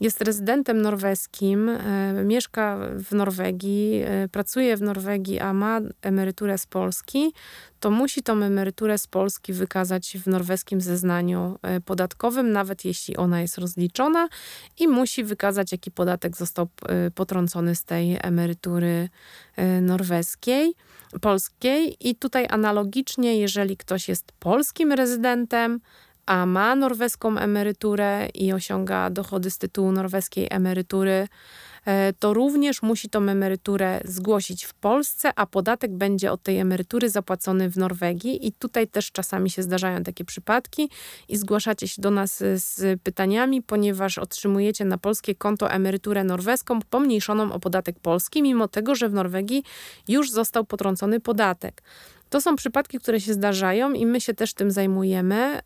jest 0.00 0.22
rezydentem 0.22 0.82
norweskim, 0.82 1.68
e, 1.68 2.12
mieszka 2.24 2.78
w 2.94 3.12
Norwegii, 3.12 4.02
e, 4.04 4.28
pracuje 4.28 4.76
w 4.76 4.82
Norwegii, 4.82 5.38
a 5.38 5.52
ma 5.52 5.80
emeryturę 6.02 6.58
z 6.58 6.66
Polski, 6.66 7.32
to 7.80 7.90
musi 7.90 8.22
tą 8.22 8.42
emeryturę 8.42 8.98
z 8.98 9.06
Polski 9.06 9.52
wykazać 9.52 10.16
w 10.24 10.26
norweskim 10.26 10.80
zeznaniu 10.80 11.58
e, 11.62 11.80
podatkowym, 11.80 12.52
nawet 12.52 12.84
jeśli 12.84 13.16
ona 13.16 13.40
jest 13.40 13.58
rozliczona 13.58 14.28
i 14.78 14.88
musi 14.88 15.24
wykazać, 15.24 15.72
jaki 15.72 15.90
podatek 15.90 16.36
został 16.36 16.68
potrącony 17.14 17.74
z 17.74 17.84
tej 17.84 18.18
emerytury 18.22 19.08
norweskiej, 19.82 20.74
polskiej. 21.20 21.96
I 22.08 22.14
tutaj 22.14 22.46
analogicznie, 22.50 23.38
jeżeli 23.38 23.76
ktoś 23.76 24.08
jest 24.08 24.32
polskim 24.32 24.92
rezydentem, 24.92 25.80
a 26.28 26.46
ma 26.46 26.76
norweską 26.76 27.38
emeryturę 27.38 28.28
i 28.34 28.52
osiąga 28.52 29.10
dochody 29.10 29.50
z 29.50 29.58
tytułu 29.58 29.92
norweskiej 29.92 30.46
emerytury, 30.50 31.28
e, 31.84 32.12
to 32.12 32.34
również 32.34 32.82
musi 32.82 33.10
tą 33.10 33.22
emeryturę 33.28 34.00
zgłosić 34.04 34.64
w 34.64 34.74
Polsce, 34.74 35.32
a 35.36 35.46
podatek 35.46 35.92
będzie 35.92 36.32
od 36.32 36.42
tej 36.42 36.58
emerytury 36.58 37.10
zapłacony 37.10 37.70
w 37.70 37.76
Norwegii. 37.76 38.46
I 38.46 38.52
tutaj 38.52 38.88
też 38.88 39.12
czasami 39.12 39.50
się 39.50 39.62
zdarzają 39.62 40.02
takie 40.02 40.24
przypadki 40.24 40.90
i 41.28 41.36
zgłaszacie 41.36 41.88
się 41.88 42.02
do 42.02 42.10
nas 42.10 42.38
z 42.54 43.02
pytaniami, 43.02 43.62
ponieważ 43.62 44.18
otrzymujecie 44.18 44.84
na 44.84 44.98
polskie 44.98 45.34
konto 45.34 45.70
emeryturę 45.70 46.24
norweską 46.24 46.80
pomniejszoną 46.90 47.52
o 47.52 47.60
podatek 47.60 48.00
polski, 48.00 48.42
mimo 48.42 48.68
tego, 48.68 48.94
że 48.94 49.08
w 49.08 49.12
Norwegii 49.12 49.62
już 50.08 50.30
został 50.30 50.64
potrącony 50.64 51.20
podatek. 51.20 51.82
To 52.30 52.40
są 52.40 52.56
przypadki, 52.56 52.98
które 52.98 53.20
się 53.20 53.32
zdarzają 53.32 53.92
i 53.92 54.06
my 54.06 54.20
się 54.20 54.34
też 54.34 54.54
tym 54.54 54.70
zajmujemy. 54.70 55.60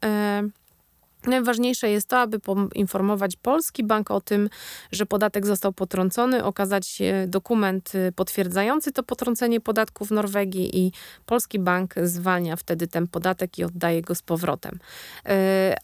E, 1.27 1.31
Najważniejsze 1.31 1.91
jest 1.91 2.09
to, 2.09 2.19
aby 2.19 2.41
poinformować 2.41 3.37
polski 3.37 3.85
bank 3.85 4.11
o 4.11 4.21
tym, 4.21 4.51
że 4.93 5.07
podatek 5.07 5.47
został 5.47 5.73
potrącony, 5.73 6.45
okazać 6.45 6.99
dokument 7.27 7.95
y, 7.95 8.13
potwierdzający 8.13 8.93
to 8.93 9.03
potrącenie 9.03 9.61
podatku 9.61 10.05
w 10.05 10.11
Norwegii 10.11 10.79
i 10.79 10.93
polski 11.27 11.59
bank 11.59 11.95
zwalnia 12.03 12.57
wtedy 12.57 12.87
ten 12.87 13.07
podatek 13.09 13.59
i 13.59 13.65
oddaje 13.65 14.03
go 14.03 14.15
z 14.15 14.23
powrotem. 14.23 14.75
Y, 14.75 15.31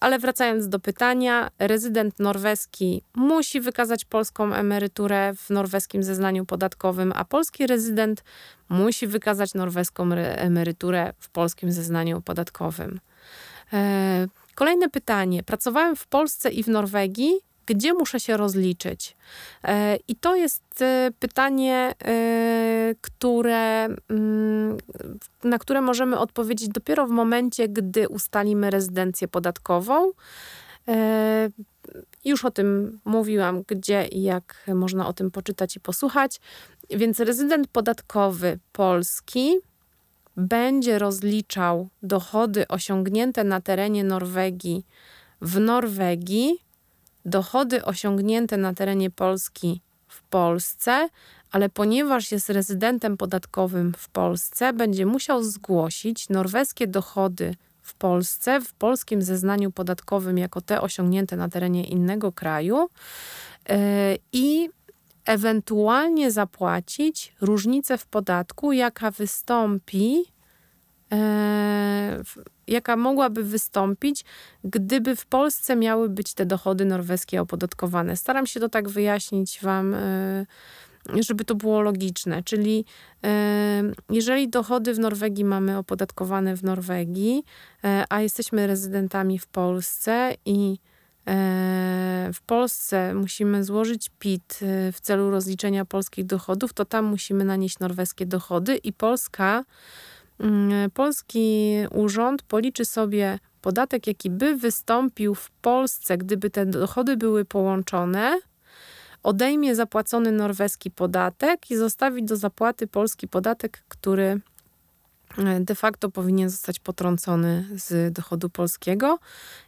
ale 0.00 0.18
wracając 0.18 0.68
do 0.68 0.78
pytania, 0.78 1.50
rezydent 1.58 2.18
norweski 2.18 3.02
musi 3.14 3.60
wykazać 3.60 4.04
polską 4.04 4.54
emeryturę 4.54 5.32
w 5.36 5.50
norweskim 5.50 6.02
zeznaniu 6.02 6.46
podatkowym, 6.46 7.12
a 7.16 7.24
polski 7.24 7.66
rezydent 7.66 8.24
musi 8.68 9.06
wykazać 9.06 9.54
norweską 9.54 10.12
emeryturę 10.12 11.12
w 11.18 11.30
polskim 11.30 11.72
zeznaniu 11.72 12.20
podatkowym. 12.20 13.00
Kolejne 14.58 14.88
pytanie. 14.88 15.42
Pracowałem 15.42 15.96
w 15.96 16.06
Polsce 16.06 16.50
i 16.50 16.62
w 16.62 16.68
Norwegii. 16.68 17.40
Gdzie 17.66 17.94
muszę 17.94 18.20
się 18.20 18.36
rozliczyć? 18.36 19.16
E, 19.64 19.96
I 20.08 20.16
to 20.16 20.36
jest 20.36 20.82
e, 20.82 21.10
pytanie, 21.18 21.94
e, 22.04 22.94
które, 23.00 23.84
mm, 23.84 24.76
na 25.44 25.58
które 25.58 25.80
możemy 25.80 26.18
odpowiedzieć 26.18 26.68
dopiero 26.68 27.06
w 27.06 27.10
momencie, 27.10 27.68
gdy 27.68 28.08
ustalimy 28.08 28.70
rezydencję 28.70 29.28
podatkową. 29.28 30.12
Już 32.24 32.44
o 32.44 32.50
tym 32.50 33.00
mówiłam, 33.04 33.62
gdzie 33.66 34.06
i 34.06 34.22
jak 34.22 34.64
można 34.74 35.08
o 35.08 35.12
tym 35.12 35.30
poczytać 35.30 35.76
i 35.76 35.80
posłuchać. 35.80 36.40
Więc 36.90 37.20
rezydent 37.20 37.68
podatkowy 37.68 38.58
polski 38.72 39.58
będzie 40.38 40.98
rozliczał 40.98 41.88
dochody 42.02 42.68
osiągnięte 42.68 43.44
na 43.44 43.60
terenie 43.60 44.04
Norwegii 44.04 44.86
w 45.40 45.60
Norwegii, 45.60 46.64
dochody 47.24 47.84
osiągnięte 47.84 48.56
na 48.56 48.74
terenie 48.74 49.10
Polski 49.10 49.80
w 50.08 50.22
Polsce, 50.22 51.08
ale 51.50 51.68
ponieważ 51.68 52.32
jest 52.32 52.50
rezydentem 52.50 53.16
podatkowym 53.16 53.94
w 53.98 54.08
Polsce, 54.08 54.72
będzie 54.72 55.06
musiał 55.06 55.42
zgłosić 55.42 56.28
norweskie 56.28 56.86
dochody 56.86 57.54
w 57.82 57.94
Polsce, 57.94 58.60
w 58.60 58.74
polskim 58.74 59.22
zeznaniu 59.22 59.70
podatkowym, 59.70 60.38
jako 60.38 60.60
te 60.60 60.80
osiągnięte 60.80 61.36
na 61.36 61.48
terenie 61.48 61.84
innego 61.84 62.32
kraju. 62.32 62.88
Yy, 63.68 63.76
I 64.32 64.70
ewentualnie 65.28 66.30
zapłacić 66.30 67.34
różnicę 67.40 67.98
w 67.98 68.06
podatku, 68.06 68.72
jaka 68.72 69.10
wystąpi 69.10 70.24
jaka 72.66 72.96
mogłaby 72.96 73.44
wystąpić, 73.44 74.24
gdyby 74.64 75.16
w 75.16 75.26
Polsce 75.26 75.76
miały 75.76 76.08
być 76.08 76.34
te 76.34 76.46
dochody 76.46 76.84
norweskie 76.84 77.40
opodatkowane. 77.40 78.16
Staram 78.16 78.46
się 78.46 78.60
to 78.60 78.68
tak 78.68 78.88
wyjaśnić 78.88 79.60
Wam 79.62 79.94
żeby 81.20 81.44
to 81.44 81.54
było 81.54 81.80
logiczne. 81.80 82.42
Czyli 82.42 82.84
jeżeli 84.10 84.48
dochody 84.48 84.94
w 84.94 84.98
Norwegii 84.98 85.44
mamy 85.44 85.78
opodatkowane 85.78 86.56
w 86.56 86.62
Norwegii, 86.62 87.44
e, 87.84 88.04
a 88.08 88.20
jesteśmy 88.20 88.66
rezydentami 88.66 89.38
w 89.38 89.46
Polsce 89.46 90.34
i 90.44 90.78
e, 90.78 90.97
w 92.32 92.40
Polsce 92.46 93.14
musimy 93.14 93.64
złożyć 93.64 94.10
PIT 94.18 94.60
e, 94.62 94.92
w 94.92 95.00
celu 95.00 95.30
rozliczenia 95.30 95.84
polskich 95.84 96.26
dochodów, 96.26 96.72
to 96.72 96.84
tam 96.84 97.04
musimy 97.04 97.44
nanieść 97.44 97.78
norweskie 97.78 98.26
dochody 98.26 98.76
i 98.76 98.92
Polska, 98.92 99.64
mm, 100.40 100.90
polski 100.90 101.74
urząd 101.90 102.42
policzy 102.42 102.84
sobie 102.84 103.38
podatek, 103.62 104.06
jaki 104.06 104.30
by 104.30 104.56
wystąpił 104.56 105.34
w 105.34 105.50
Polsce, 105.50 106.18
gdyby 106.18 106.50
te 106.50 106.66
dochody 106.66 107.16
były 107.16 107.44
połączone 107.44 108.38
odejmie 109.22 109.74
zapłacony 109.74 110.32
norweski 110.32 110.90
podatek 110.90 111.70
i 111.70 111.76
zostawi 111.76 112.24
do 112.24 112.36
zapłaty 112.36 112.86
polski 112.86 113.28
podatek, 113.28 113.82
który 113.88 114.40
e, 115.38 115.60
de 115.60 115.74
facto 115.74 116.10
powinien 116.10 116.50
zostać 116.50 116.78
potrącony 116.78 117.66
z 117.72 118.12
dochodu 118.12 118.50
polskiego. 118.50 119.18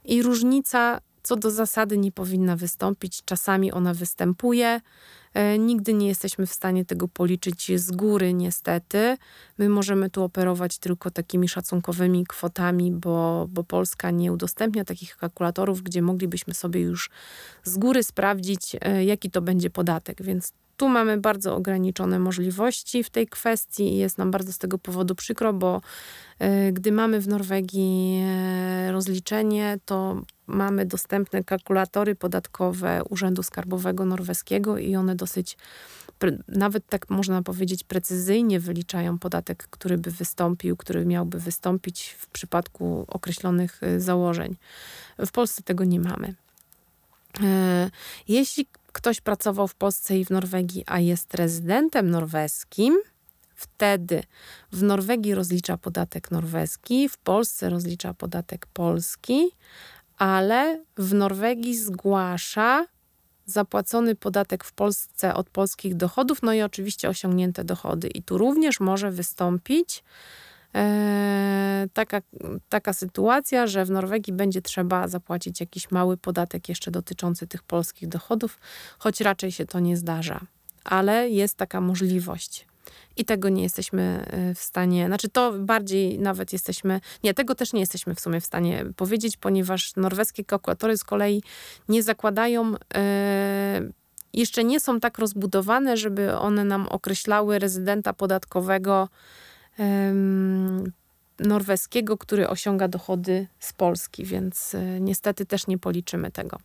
I 0.04 0.22
różnica 0.22 1.00
co 1.22 1.36
do 1.36 1.50
zasady 1.50 1.98
nie 1.98 2.12
powinna 2.12 2.56
wystąpić. 2.56 3.22
Czasami 3.24 3.72
ona 3.72 3.94
występuje. 3.94 4.80
E, 5.34 5.58
nigdy 5.58 5.94
nie 5.94 6.08
jesteśmy 6.08 6.46
w 6.46 6.52
stanie 6.52 6.84
tego 6.84 7.08
policzyć 7.08 7.80
z 7.80 7.90
góry, 7.90 8.34
niestety. 8.34 9.16
My 9.58 9.68
możemy 9.68 10.10
tu 10.10 10.22
operować 10.22 10.78
tylko 10.78 11.10
takimi 11.10 11.48
szacunkowymi 11.48 12.26
kwotami, 12.26 12.92
bo, 12.92 13.46
bo 13.50 13.64
Polska 13.64 14.10
nie 14.10 14.32
udostępnia 14.32 14.84
takich 14.84 15.16
kalkulatorów, 15.16 15.82
gdzie 15.82 16.02
moglibyśmy 16.02 16.54
sobie 16.54 16.80
już 16.80 17.10
z 17.64 17.78
góry 17.78 18.02
sprawdzić, 18.02 18.76
e, 18.80 19.04
jaki 19.04 19.30
to 19.30 19.42
będzie 19.42 19.70
podatek. 19.70 20.22
Więc 20.22 20.52
tu 20.80 20.88
mamy 20.88 21.18
bardzo 21.18 21.56
ograniczone 21.56 22.18
możliwości 22.18 23.04
w 23.04 23.10
tej 23.10 23.26
kwestii 23.26 23.92
i 23.92 23.96
jest 23.96 24.18
nam 24.18 24.30
bardzo 24.30 24.52
z 24.52 24.58
tego 24.58 24.78
powodu 24.78 25.14
przykro, 25.14 25.52
bo 25.52 25.80
e, 26.38 26.72
gdy 26.72 26.92
mamy 26.92 27.20
w 27.20 27.28
Norwegii 27.28 28.22
rozliczenie, 28.90 29.78
to 29.84 30.22
mamy 30.46 30.86
dostępne 30.86 31.44
kalkulatory 31.44 32.14
podatkowe 32.14 33.02
Urzędu 33.10 33.42
Skarbowego 33.42 34.04
Norweskiego 34.04 34.78
i 34.78 34.96
one 34.96 35.14
dosyć, 35.14 35.56
nawet 36.48 36.86
tak 36.86 37.10
można 37.10 37.42
powiedzieć, 37.42 37.84
precyzyjnie 37.84 38.60
wyliczają 38.60 39.18
podatek, 39.18 39.68
który 39.70 39.98
by 39.98 40.10
wystąpił, 40.10 40.76
który 40.76 41.06
miałby 41.06 41.38
wystąpić 41.40 42.16
w 42.18 42.26
przypadku 42.26 43.04
określonych 43.08 43.82
y, 43.82 44.00
założeń. 44.00 44.56
W 45.26 45.30
Polsce 45.30 45.62
tego 45.62 45.84
nie 45.84 46.00
mamy. 46.00 46.34
E, 47.42 47.90
jeśli 48.28 48.66
ktoś 48.92 49.20
pracował 49.20 49.68
w 49.68 49.74
Polsce 49.74 50.18
i 50.18 50.24
w 50.24 50.30
Norwegii, 50.30 50.84
a 50.86 51.00
jest 51.00 51.34
rezydentem 51.34 52.10
norweskim, 52.10 52.98
wtedy 53.54 54.22
w 54.72 54.82
Norwegii 54.82 55.34
rozlicza 55.34 55.76
podatek 55.76 56.30
norweski, 56.30 57.08
w 57.08 57.18
Polsce 57.18 57.70
rozlicza 57.70 58.14
podatek 58.14 58.66
polski, 58.66 59.50
ale 60.18 60.84
w 60.98 61.14
Norwegii 61.14 61.76
zgłasza 61.76 62.86
zapłacony 63.46 64.14
podatek 64.14 64.64
w 64.64 64.72
Polsce 64.72 65.34
od 65.34 65.50
polskich 65.50 65.94
dochodów, 65.96 66.42
no 66.42 66.52
i 66.52 66.62
oczywiście 66.62 67.08
osiągnięte 67.08 67.64
dochody. 67.64 68.08
I 68.08 68.22
tu 68.22 68.38
również 68.38 68.80
może 68.80 69.10
wystąpić 69.10 70.04
taka, 71.92 72.22
taka 72.68 72.92
sytuacja, 72.92 73.66
że 73.66 73.84
w 73.84 73.90
Norwegii 73.90 74.32
będzie 74.32 74.62
trzeba 74.62 75.08
zapłacić 75.08 75.60
jakiś 75.60 75.90
mały 75.90 76.16
podatek 76.16 76.68
jeszcze 76.68 76.90
dotyczący 76.90 77.46
tych 77.46 77.62
polskich 77.62 78.08
dochodów, 78.08 78.58
choć 78.98 79.20
raczej 79.20 79.52
się 79.52 79.66
to 79.66 79.80
nie 79.80 79.96
zdarza. 79.96 80.40
Ale 80.84 81.28
jest 81.28 81.56
taka 81.56 81.80
możliwość 81.80 82.66
i 83.16 83.24
tego 83.24 83.48
nie 83.48 83.62
jesteśmy 83.62 84.26
y, 84.50 84.54
w 84.54 84.60
stanie, 84.60 85.06
znaczy 85.06 85.28
to 85.28 85.52
bardziej 85.52 86.18
nawet 86.18 86.52
jesteśmy, 86.52 87.00
nie, 87.24 87.34
tego 87.34 87.54
też 87.54 87.72
nie 87.72 87.80
jesteśmy 87.80 88.14
w 88.14 88.20
sumie 88.20 88.40
w 88.40 88.46
stanie 88.46 88.84
powiedzieć, 88.96 89.36
ponieważ 89.36 89.96
norweskie 89.96 90.44
kalkulatory 90.44 90.96
z 90.96 91.04
kolei 91.04 91.42
nie 91.88 92.02
zakładają, 92.02 92.72
yy, 92.72 92.78
jeszcze 94.32 94.64
nie 94.64 94.80
są 94.80 95.00
tak 95.00 95.18
rozbudowane, 95.18 95.96
żeby 95.96 96.36
one 96.36 96.64
nam 96.64 96.88
określały 96.88 97.58
rezydenta 97.58 98.12
podatkowego 98.12 99.08
norweskiego, 101.38 102.18
który 102.18 102.48
osiąga 102.48 102.88
dochody 102.88 103.46
z 103.58 103.72
Polski, 103.72 104.24
więc 104.24 104.72
yy, 104.72 105.00
niestety 105.00 105.46
też 105.46 105.66
nie 105.66 105.78
policzymy 105.78 106.30
tego. 106.30 106.58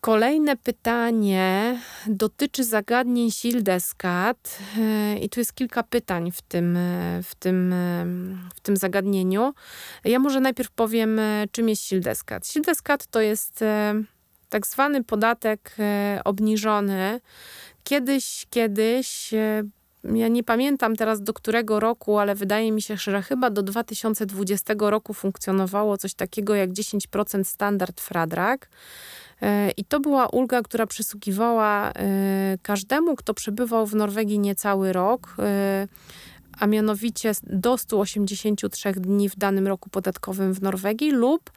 Kolejne 0.00 0.56
pytanie 0.56 1.80
dotyczy 2.06 2.64
zagadnień 2.64 3.30
Sildeskat 3.30 4.58
e, 4.78 5.18
i 5.18 5.28
tu 5.28 5.40
jest 5.40 5.54
kilka 5.54 5.82
pytań 5.82 6.32
w 6.32 6.42
tym, 6.42 6.76
e, 6.76 7.20
w 7.22 7.34
tym, 7.34 7.72
e, 7.72 8.04
w 8.54 8.60
tym 8.60 8.76
zagadnieniu. 8.76 9.54
Ja 10.04 10.18
może 10.18 10.40
najpierw 10.40 10.70
powiem, 10.70 11.20
czym 11.52 11.68
jest 11.68 11.82
Sildeskat. 11.82 12.46
Sildeskat 12.46 13.06
to 13.06 13.20
jest 13.20 13.64
tak 14.48 14.66
zwany 14.66 15.04
podatek 15.04 15.76
obniżony. 16.24 17.20
Kiedyś, 17.84 18.46
kiedyś 18.50 19.34
ja 20.04 20.28
nie 20.28 20.44
pamiętam 20.44 20.96
teraz 20.96 21.22
do 21.22 21.32
którego 21.32 21.80
roku, 21.80 22.18
ale 22.18 22.34
wydaje 22.34 22.72
mi 22.72 22.82
się, 22.82 22.96
że 22.96 23.22
chyba 23.22 23.50
do 23.50 23.62
2020 23.62 24.74
roku 24.78 25.14
funkcjonowało 25.14 25.98
coś 25.98 26.14
takiego 26.14 26.54
jak 26.54 26.70
10% 26.70 27.44
standard 27.44 28.00
Fradrak. 28.00 28.68
E, 29.42 29.70
I 29.70 29.84
to 29.84 30.00
była 30.00 30.26
ulga, 30.26 30.62
która 30.62 30.86
przysługiwała 30.86 31.92
e, 31.92 32.58
każdemu, 32.62 33.16
kto 33.16 33.34
przebywał 33.34 33.86
w 33.86 33.94
Norwegii 33.94 34.38
niecały 34.38 34.92
rok, 34.92 35.34
e, 35.38 35.88
a 36.60 36.66
mianowicie 36.66 37.32
do 37.42 37.78
183 37.78 38.92
dni 38.92 39.28
w 39.28 39.36
danym 39.36 39.66
roku 39.66 39.90
podatkowym 39.90 40.54
w 40.54 40.62
Norwegii 40.62 41.10
lub 41.10 41.50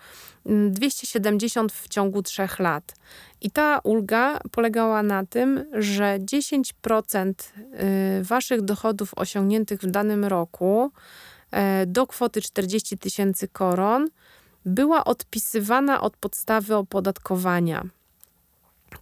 270 0.69 1.71
w 1.71 1.87
ciągu 1.89 2.23
3 2.23 2.47
lat. 2.59 2.95
I 3.41 3.51
ta 3.51 3.79
ulga 3.83 4.39
polegała 4.51 5.03
na 5.03 5.25
tym, 5.25 5.65
że 5.73 6.17
10% 6.19 7.33
waszych 8.21 8.61
dochodów 8.61 9.11
osiągniętych 9.15 9.79
w 9.81 9.91
danym 9.91 10.25
roku 10.25 10.91
do 11.87 12.07
kwoty 12.07 12.41
40 12.41 12.97
tysięcy 12.97 13.47
koron 13.47 14.07
była 14.65 15.05
odpisywana 15.05 16.01
od 16.01 16.17
podstawy 16.17 16.75
opodatkowania. 16.75 17.83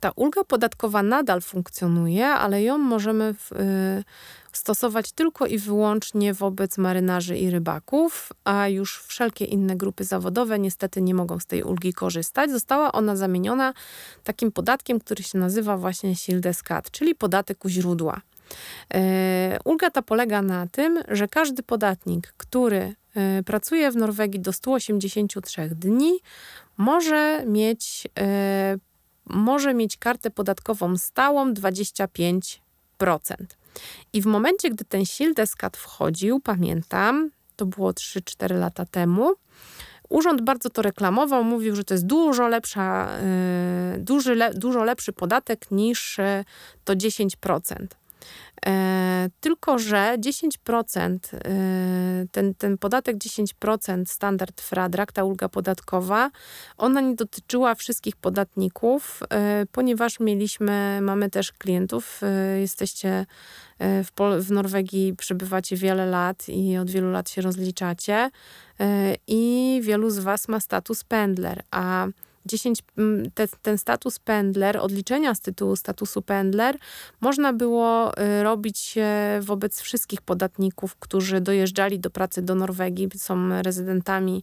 Ta 0.02 0.12
ulga 0.16 0.44
podatkowa 0.44 1.04
nadal 1.04 1.42
funkcjonuje, 1.42 2.28
ale 2.28 2.64
ją 2.64 2.78
możemy 2.78 3.34
w, 3.34 3.52
y, 3.52 4.04
stosować 4.52 5.12
tylko 5.12 5.46
i 5.46 5.58
wyłącznie 5.58 6.34
wobec 6.34 6.78
marynarzy 6.78 7.38
i 7.38 7.50
rybaków, 7.50 8.30
a 8.44 8.68
już 8.68 9.04
wszelkie 9.04 9.46
inne 9.46 9.76
grupy 9.76 10.04
zawodowe 10.04 10.60
niestety 10.60 11.02
nie 11.02 11.16
mogą 11.16 11.40
z 11.40 11.46
tej 11.46 11.64
ulgi 11.64 11.94
korzystać. 11.94 12.52
Została 12.52 12.92
ona 12.92 13.16
zamieniona 13.16 13.74
takim 14.24 14.52
podatkiem, 14.52 15.00
który 15.00 15.24
się 15.24 15.38
nazywa 15.38 15.78
właśnie 15.78 16.16
Sildeskat, 16.16 16.92
czyli 16.92 17.16
podatek 17.16 17.66
u 17.66 17.70
źródła. 17.70 18.22
E, 18.94 19.60
ulga 19.66 19.90
ta 19.90 20.02
polega 20.02 20.42
na 20.42 20.68
tym, 20.68 21.00
że 21.08 21.28
każdy 21.28 21.64
podatnik, 21.64 22.34
który 22.38 22.96
e, 23.16 23.44
pracuje 23.44 23.92
w 23.92 23.96
Norwegii 23.96 24.40
do 24.40 24.54
183 24.54 25.70
dni, 25.76 26.20
może 26.78 27.44
mieć, 27.46 28.08
e, 28.20 28.78
może 29.25 29.73
mieć 29.73 29.97
kartę 29.97 30.31
podatkową 30.31 30.97
stałą 30.97 31.53
25%. 31.53 32.60
I 34.13 34.21
w 34.21 34.25
momencie, 34.25 34.69
gdy 34.69 34.86
ten 34.86 35.05
Sildeskat 35.05 35.77
wchodził, 35.77 36.39
pamiętam, 36.39 37.31
to 37.55 37.65
było 37.65 37.91
3-4 37.91 38.60
lata 38.60 38.86
temu, 38.86 39.36
Urząd 40.12 40.41
bardzo 40.41 40.69
to 40.69 40.81
reklamował, 40.81 41.43
mówił, 41.43 41.75
że 41.75 41.84
to 41.84 41.93
jest 41.93 42.05
dużo 42.05 42.47
lepsza, 42.47 43.10
duży, 43.97 44.38
dużo 44.53 44.84
lepszy 44.84 45.13
podatek 45.13 45.71
niż 45.71 46.17
to 46.84 46.93
10%. 46.95 47.75
E, 48.65 49.29
tylko, 49.39 49.79
że 49.79 50.15
10%, 50.19 51.17
e, 51.34 52.25
ten, 52.31 52.55
ten 52.55 52.77
podatek 52.77 53.17
10% 53.17 54.05
standard 54.05 54.62
FRADRAK, 54.62 55.12
ta 55.12 55.23
ulga 55.23 55.49
podatkowa, 55.49 56.31
ona 56.77 57.01
nie 57.01 57.15
dotyczyła 57.15 57.75
wszystkich 57.75 58.15
podatników, 58.15 59.19
e, 59.29 59.65
ponieważ 59.71 60.19
mieliśmy, 60.19 60.99
mamy 61.01 61.29
też 61.29 61.51
klientów, 61.51 62.21
jesteście 62.60 63.25
w, 63.79 64.07
w 64.39 64.51
Norwegii, 64.51 65.13
przebywacie 65.17 65.75
wiele 65.75 66.05
lat 66.05 66.49
i 66.49 66.77
od 66.77 66.91
wielu 66.91 67.12
lat 67.12 67.29
się 67.29 67.41
rozliczacie 67.41 68.29
i 69.27 69.79
wielu 69.84 70.10
z 70.10 70.19
Was 70.19 70.47
ma 70.47 70.60
status 70.60 71.03
pendler, 71.03 71.63
a 71.71 72.07
10, 72.45 72.80
te, 73.34 73.47
ten 73.62 73.77
status 73.77 74.19
pendler, 74.19 74.77
odliczenia 74.77 75.36
z 75.36 75.41
tytułu 75.41 75.75
statusu 75.75 76.21
pendler, 76.21 76.77
można 77.21 77.54
było 77.54 78.19
y, 78.19 78.43
robić 78.43 78.95
wobec 79.41 79.82
wszystkich 79.82 80.21
podatników, 80.21 80.95
którzy 80.95 81.41
dojeżdżali 81.41 81.99
do 81.99 82.10
pracy 82.10 82.41
do 82.41 82.56
Norwegii, 82.56 83.10
są 83.17 83.62
rezydentami 83.62 84.41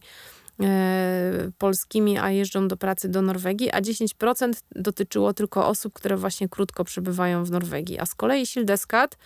E, 0.63 1.51
polskimi, 1.57 2.17
a 2.17 2.31
jeżdżą 2.31 2.67
do 2.67 2.77
pracy 2.77 3.09
do 3.09 3.21
Norwegii, 3.21 3.71
a 3.71 3.81
10% 3.81 4.53
dotyczyło 4.71 5.33
tylko 5.33 5.67
osób, 5.67 5.93
które 5.93 6.17
właśnie 6.17 6.49
krótko 6.49 6.83
przebywają 6.83 7.45
w 7.45 7.51
Norwegii. 7.51 7.99
A 7.99 8.05
z 8.05 8.15
kolei 8.15 8.45
Sildeskat 8.45 9.17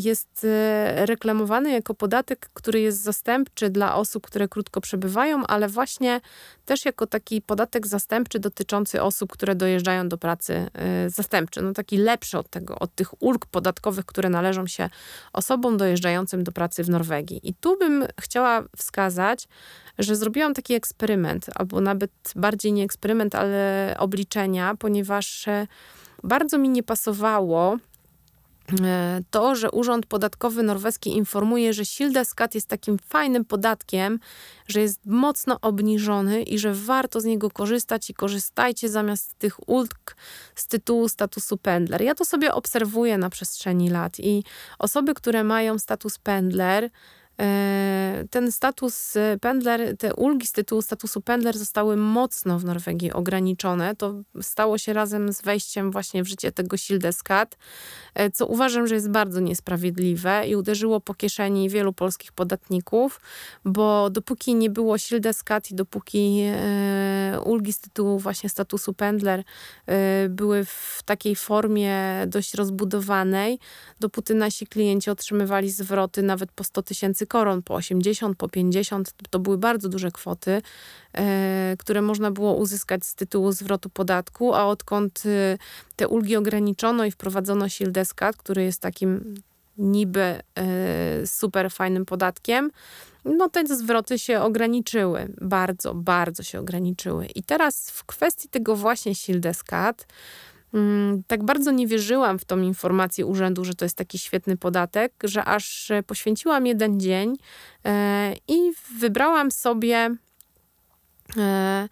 jest 0.00 0.44
e, 0.44 1.06
reklamowany 1.06 1.70
jako 1.70 1.94
podatek, 1.94 2.50
który 2.54 2.80
jest 2.80 3.02
zastępczy 3.02 3.70
dla 3.70 3.96
osób, 3.96 4.26
które 4.26 4.48
krótko 4.48 4.80
przebywają, 4.80 5.46
ale 5.46 5.68
właśnie 5.68 6.20
też 6.64 6.84
jako 6.84 7.06
taki 7.06 7.42
podatek 7.42 7.86
zastępczy 7.86 8.38
dotyczący 8.38 9.02
osób, 9.02 9.32
które 9.32 9.54
dojeżdżają 9.54 10.08
do 10.08 10.18
pracy 10.18 10.54
e, 10.74 11.10
zastępczy. 11.10 11.62
No 11.62 11.72
taki 11.72 11.96
lepszy 11.96 12.38
od 12.38 12.50
tego, 12.50 12.78
od 12.78 12.94
tych 12.94 13.22
ulg 13.22 13.46
podatkowych, 13.46 14.06
które 14.06 14.28
należą 14.28 14.66
się 14.66 14.88
osobom 15.32 15.76
dojeżdżającym 15.76 16.44
do 16.44 16.52
pracy 16.52 16.84
w 16.84 16.90
Norwegii. 16.90 17.40
I 17.42 17.54
tu 17.54 17.78
bym 17.78 18.06
chciała 18.20 18.64
wskazać, 18.76 19.48
że 19.98 20.16
zrobiłam 20.16 20.54
taki 20.54 20.74
eksperyment, 20.74 21.46
albo 21.54 21.80
nawet 21.80 22.10
bardziej 22.36 22.72
nie 22.72 22.84
eksperyment, 22.84 23.34
ale 23.34 23.94
obliczenia, 23.98 24.74
ponieważ 24.78 25.46
bardzo 26.22 26.58
mi 26.58 26.68
nie 26.68 26.82
pasowało 26.82 27.78
E, 27.78 27.91
to, 29.30 29.54
że 29.54 29.70
Urząd 29.70 30.06
Podatkowy 30.06 30.62
Norweski 30.62 31.16
informuje, 31.16 31.72
że 31.72 31.84
Sildeskat 31.84 32.54
jest 32.54 32.68
takim 32.68 32.98
fajnym 32.98 33.44
podatkiem, 33.44 34.18
że 34.68 34.80
jest 34.80 35.06
mocno 35.06 35.58
obniżony 35.60 36.42
i 36.42 36.58
że 36.58 36.74
warto 36.74 37.20
z 37.20 37.24
niego 37.24 37.50
korzystać 37.50 38.10
i 38.10 38.14
korzystajcie 38.14 38.88
zamiast 38.88 39.38
tych 39.38 39.68
ulg 39.68 40.16
z 40.54 40.66
tytułu 40.66 41.08
statusu 41.08 41.56
pendler. 41.56 42.02
Ja 42.02 42.14
to 42.14 42.24
sobie 42.24 42.54
obserwuję 42.54 43.18
na 43.18 43.30
przestrzeni 43.30 43.90
lat 43.90 44.20
i 44.20 44.44
osoby, 44.78 45.14
które 45.14 45.44
mają 45.44 45.78
status 45.78 46.18
pendler, 46.18 46.90
E, 46.90 46.90
ten 48.30 48.52
status 48.52 49.16
e, 49.16 49.38
pendler, 49.40 49.96
te 49.96 50.14
ulgi 50.14 50.46
z 50.46 50.52
tytułu 50.52 50.82
statusu 50.82 51.20
pendler 51.20 51.58
zostały 51.58 51.96
mocno 51.96 52.58
w 52.58 52.64
Norwegii 52.64 53.12
ograniczone. 53.12 53.96
To 53.96 54.14
stało 54.42 54.78
się 54.78 54.92
razem 54.92 55.32
z 55.32 55.42
wejściem 55.42 55.90
właśnie 55.90 56.22
w 56.22 56.28
życie 56.28 56.52
tego 56.52 56.76
Sildeskat, 56.76 57.56
e, 58.14 58.30
co 58.30 58.46
uważam, 58.46 58.86
że 58.86 58.94
jest 58.94 59.10
bardzo 59.10 59.40
niesprawiedliwe 59.40 60.48
i 60.48 60.56
uderzyło 60.56 61.00
po 61.00 61.14
kieszeni 61.14 61.68
wielu 61.68 61.92
polskich 61.92 62.32
podatników, 62.32 63.20
bo 63.64 64.10
dopóki 64.10 64.54
nie 64.54 64.70
było 64.70 64.98
Sildeskat 64.98 65.70
i 65.70 65.74
dopóki 65.74 66.42
ulgi 67.44 67.72
z 67.72 67.80
tytułu 67.80 68.18
właśnie 68.18 68.50
statusu 68.50 68.94
pendler 68.94 69.42
były 70.28 70.64
w 70.64 71.00
takiej 71.04 71.36
formie 71.36 71.96
dość 72.26 72.54
rozbudowanej, 72.54 73.58
dopóty 74.00 74.34
nasi 74.34 74.66
klienci 74.66 75.10
otrzymywali 75.10 75.70
zwroty 75.70 76.22
nawet 76.22 76.52
po 76.52 76.64
100 76.64 76.82
tysięcy 76.82 77.26
koron, 77.32 77.62
po 77.62 77.74
80, 77.74 78.36
po 78.36 78.48
50. 78.48 79.14
To 79.30 79.38
były 79.38 79.58
bardzo 79.58 79.88
duże 79.88 80.10
kwoty, 80.10 80.62
e, 81.14 81.76
które 81.78 82.02
można 82.02 82.30
było 82.30 82.54
uzyskać 82.54 83.04
z 83.06 83.14
tytułu 83.14 83.52
zwrotu 83.52 83.90
podatku, 83.90 84.54
a 84.54 84.64
odkąd 84.64 85.22
e, 85.26 85.58
te 85.96 86.08
ulgi 86.08 86.36
ograniczono 86.36 87.04
i 87.04 87.10
wprowadzono 87.10 87.68
Sildeskat, 87.68 88.36
który 88.36 88.62
jest 88.62 88.80
takim 88.80 89.34
niby 89.78 90.20
e, 90.20 90.42
super 91.26 91.70
fajnym 91.70 92.04
podatkiem, 92.04 92.70
no 93.24 93.48
te 93.48 93.76
zwroty 93.76 94.18
się 94.18 94.40
ograniczyły. 94.40 95.32
Bardzo, 95.40 95.94
bardzo 95.94 96.42
się 96.42 96.60
ograniczyły. 96.60 97.26
I 97.26 97.42
teraz 97.42 97.90
w 97.90 98.04
kwestii 98.04 98.48
tego 98.48 98.76
właśnie 98.76 99.14
Sildeskat, 99.14 100.06
tak 101.26 101.42
bardzo 101.42 101.70
nie 101.70 101.86
wierzyłam 101.86 102.38
w 102.38 102.44
tą 102.44 102.58
informację 102.58 103.26
urzędu, 103.26 103.64
że 103.64 103.74
to 103.74 103.84
jest 103.84 103.96
taki 103.96 104.18
świetny 104.18 104.56
podatek, 104.56 105.12
że 105.24 105.44
aż 105.44 105.90
e, 105.90 106.02
poświęciłam 106.02 106.66
jeden 106.66 107.00
dzień 107.00 107.36
e, 107.84 108.34
i 108.48 108.72
wybrałam 108.98 109.50
sobie 109.50 110.16
e, 111.36 111.88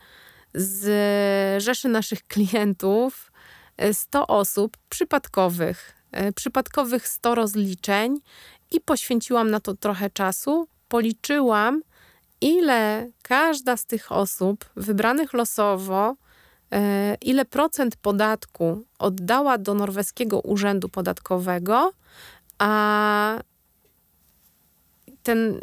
z 0.55 1.63
rzeszy 1.63 1.89
naszych 1.89 2.27
klientów 2.27 3.33
100 3.93 4.27
osób 4.27 4.77
przypadkowych, 4.89 5.95
przypadkowych 6.35 7.09
100 7.09 7.35
rozliczeń 7.35 8.21
i 8.71 8.81
poświęciłam 8.81 9.51
na 9.51 9.61
to 9.61 9.75
trochę 9.75 10.11
czasu. 10.11 10.69
Policzyłam, 10.89 11.83
ile 12.41 13.11
każda 13.23 13.77
z 13.77 13.87
tych 13.87 14.13
osób 14.13 14.65
wybranych 14.77 15.33
losowo 15.33 16.17
ile 17.23 17.45
procent 17.45 17.97
podatku 17.97 18.85
oddała 18.99 19.59
do 19.59 19.75
norweskiego 19.75 20.41
urzędu 20.41 20.89
podatkowego, 20.89 21.93
a 22.59 23.39
ten, 25.23 25.61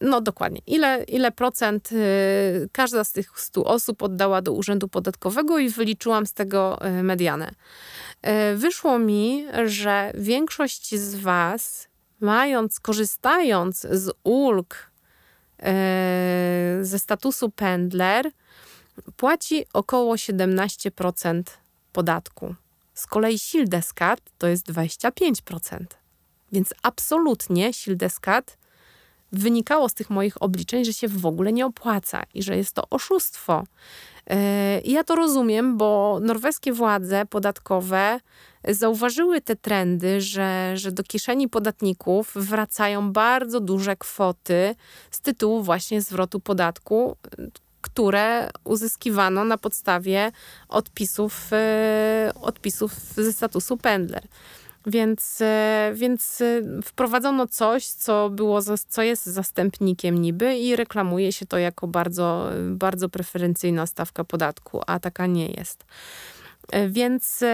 no 0.00 0.20
dokładnie, 0.20 0.60
ile, 0.66 1.04
ile 1.04 1.32
procent 1.32 1.92
y, 1.92 2.68
każda 2.72 3.04
z 3.04 3.12
tych 3.12 3.40
100 3.40 3.64
osób 3.64 4.02
oddała 4.02 4.42
do 4.42 4.52
urzędu 4.52 4.88
podatkowego 4.88 5.58
i 5.58 5.68
wyliczyłam 5.68 6.26
z 6.26 6.32
tego 6.32 6.86
y, 6.86 7.02
medianę. 7.02 7.50
Y, 8.52 8.56
wyszło 8.56 8.98
mi, 8.98 9.46
że 9.64 10.12
większość 10.14 10.94
z 10.94 11.14
Was, 11.14 11.88
mając, 12.20 12.80
korzystając 12.80 13.80
z 13.80 14.10
ulg 14.24 14.94
ze 16.82 16.98
statusu 16.98 17.50
pendler, 17.50 18.30
płaci 19.16 19.64
około 19.72 20.14
17% 20.14 21.42
podatku. 21.92 22.54
Z 22.94 23.06
kolei 23.06 23.38
Sildeskat 23.38 24.20
to 24.38 24.46
jest 24.46 24.72
25%. 24.72 25.84
Więc 26.52 26.74
absolutnie 26.82 27.72
Sildeskat 27.72 28.58
wynikało 29.32 29.88
z 29.88 29.94
tych 29.94 30.10
moich 30.10 30.42
obliczeń, 30.42 30.84
że 30.84 30.92
się 30.92 31.08
w 31.08 31.26
ogóle 31.26 31.52
nie 31.52 31.66
opłaca 31.66 32.22
i 32.34 32.42
że 32.42 32.56
jest 32.56 32.72
to 32.72 32.82
oszustwo. 32.90 33.64
E, 34.26 34.80
I 34.80 34.92
ja 34.92 35.04
to 35.04 35.14
rozumiem, 35.14 35.76
bo 35.76 36.18
norweskie 36.22 36.72
władze 36.72 37.26
podatkowe 37.26 38.20
zauważyły 38.68 39.40
te 39.40 39.56
trendy, 39.56 40.20
że, 40.20 40.72
że 40.74 40.92
do 40.92 41.02
kieszeni 41.02 41.48
podatników 41.48 42.32
wracają 42.34 43.12
bardzo 43.12 43.60
duże 43.60 43.96
kwoty 43.96 44.74
z 45.10 45.20
tytułu 45.20 45.62
właśnie 45.62 46.02
zwrotu 46.02 46.40
podatku, 46.40 47.16
które 47.84 48.50
uzyskiwano 48.64 49.44
na 49.44 49.58
podstawie 49.58 50.32
odpisów, 50.68 51.52
e, 51.52 52.32
odpisów 52.40 52.92
ze 53.16 53.32
statusu 53.32 53.76
pendler. 53.76 54.22
Więc, 54.86 55.40
e, 55.40 55.92
więc 55.94 56.40
e, 56.40 56.62
wprowadzono 56.82 57.46
coś, 57.46 57.86
co, 57.86 58.30
było, 58.30 58.60
co 58.88 59.02
jest 59.02 59.26
zastępnikiem 59.26 60.18
niby 60.18 60.56
i 60.56 60.76
reklamuje 60.76 61.32
się 61.32 61.46
to 61.46 61.58
jako 61.58 61.86
bardzo, 61.86 62.50
bardzo 62.70 63.08
preferencyjna 63.08 63.86
stawka 63.86 64.24
podatku, 64.24 64.80
a 64.86 65.00
taka 65.00 65.26
nie 65.26 65.46
jest. 65.46 65.84
Więc 66.88 67.44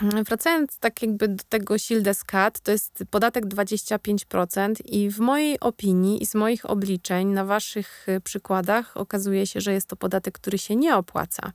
Wracając 0.00 0.78
tak 0.78 1.02
jakby 1.02 1.28
do 1.28 1.44
tego 1.48 1.78
Sildeskat, 1.78 2.60
to 2.60 2.72
jest 2.72 3.04
podatek 3.10 3.46
25% 3.46 4.74
i 4.84 5.10
w 5.10 5.18
mojej 5.18 5.60
opinii 5.60 6.22
i 6.22 6.26
z 6.26 6.34
moich 6.34 6.70
obliczeń 6.70 7.28
na 7.28 7.44
waszych 7.44 8.06
przykładach 8.24 8.96
okazuje 8.96 9.46
się, 9.46 9.60
że 9.60 9.72
jest 9.72 9.86
to 9.86 9.96
podatek, 9.96 10.34
który 10.34 10.58
się 10.58 10.76
nie 10.76 10.96
opłaca. 10.96 11.52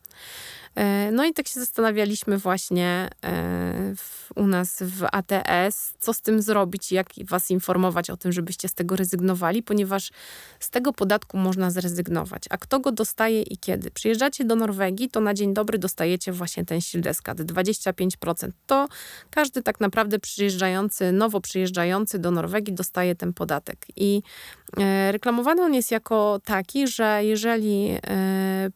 E, 0.77 1.11
no 1.11 1.25
i 1.25 1.33
tak 1.33 1.47
się 1.47 1.59
zastanawialiśmy 1.59 2.37
właśnie 2.37 3.09
e, 3.23 3.93
w, 3.95 4.31
u 4.35 4.47
nas 4.47 4.77
w 4.81 5.05
ATS, 5.11 5.93
co 5.99 6.13
z 6.13 6.21
tym 6.21 6.41
zrobić, 6.41 6.91
jak 6.91 7.07
was 7.23 7.51
informować 7.51 8.09
o 8.09 8.17
tym, 8.17 8.31
żebyście 8.31 8.67
z 8.67 8.73
tego 8.73 8.95
rezygnowali, 8.95 9.63
ponieważ 9.63 10.11
z 10.59 10.69
tego 10.69 10.93
podatku 10.93 11.37
można 11.37 11.71
zrezygnować. 11.71 12.43
A 12.49 12.57
kto 12.57 12.79
go 12.79 12.91
dostaje 12.91 13.41
i 13.41 13.57
kiedy? 13.57 13.91
Przyjeżdżacie 13.91 14.45
do 14.45 14.55
Norwegii, 14.55 15.09
to 15.09 15.19
na 15.19 15.33
dzień 15.33 15.53
dobry 15.53 15.77
dostajecie 15.77 16.31
właśnie 16.31 16.65
ten 16.65 16.81
Sildeskat, 16.81 17.37
25%. 17.37 18.49
To 18.65 18.87
każdy 19.31 19.63
tak 19.63 19.79
naprawdę 19.79 20.19
przyjeżdżający, 20.19 21.11
nowo 21.11 21.41
przyjeżdżający 21.41 22.19
do 22.19 22.31
Norwegii 22.31 22.73
dostaje 22.73 23.15
ten 23.15 23.33
podatek. 23.33 23.85
I 23.95 24.21
e, 24.77 25.11
reklamowany 25.11 25.61
on 25.61 25.73
jest 25.73 25.91
jako 25.91 26.39
taki, 26.45 26.87
że 26.87 27.19
jeżeli 27.23 27.97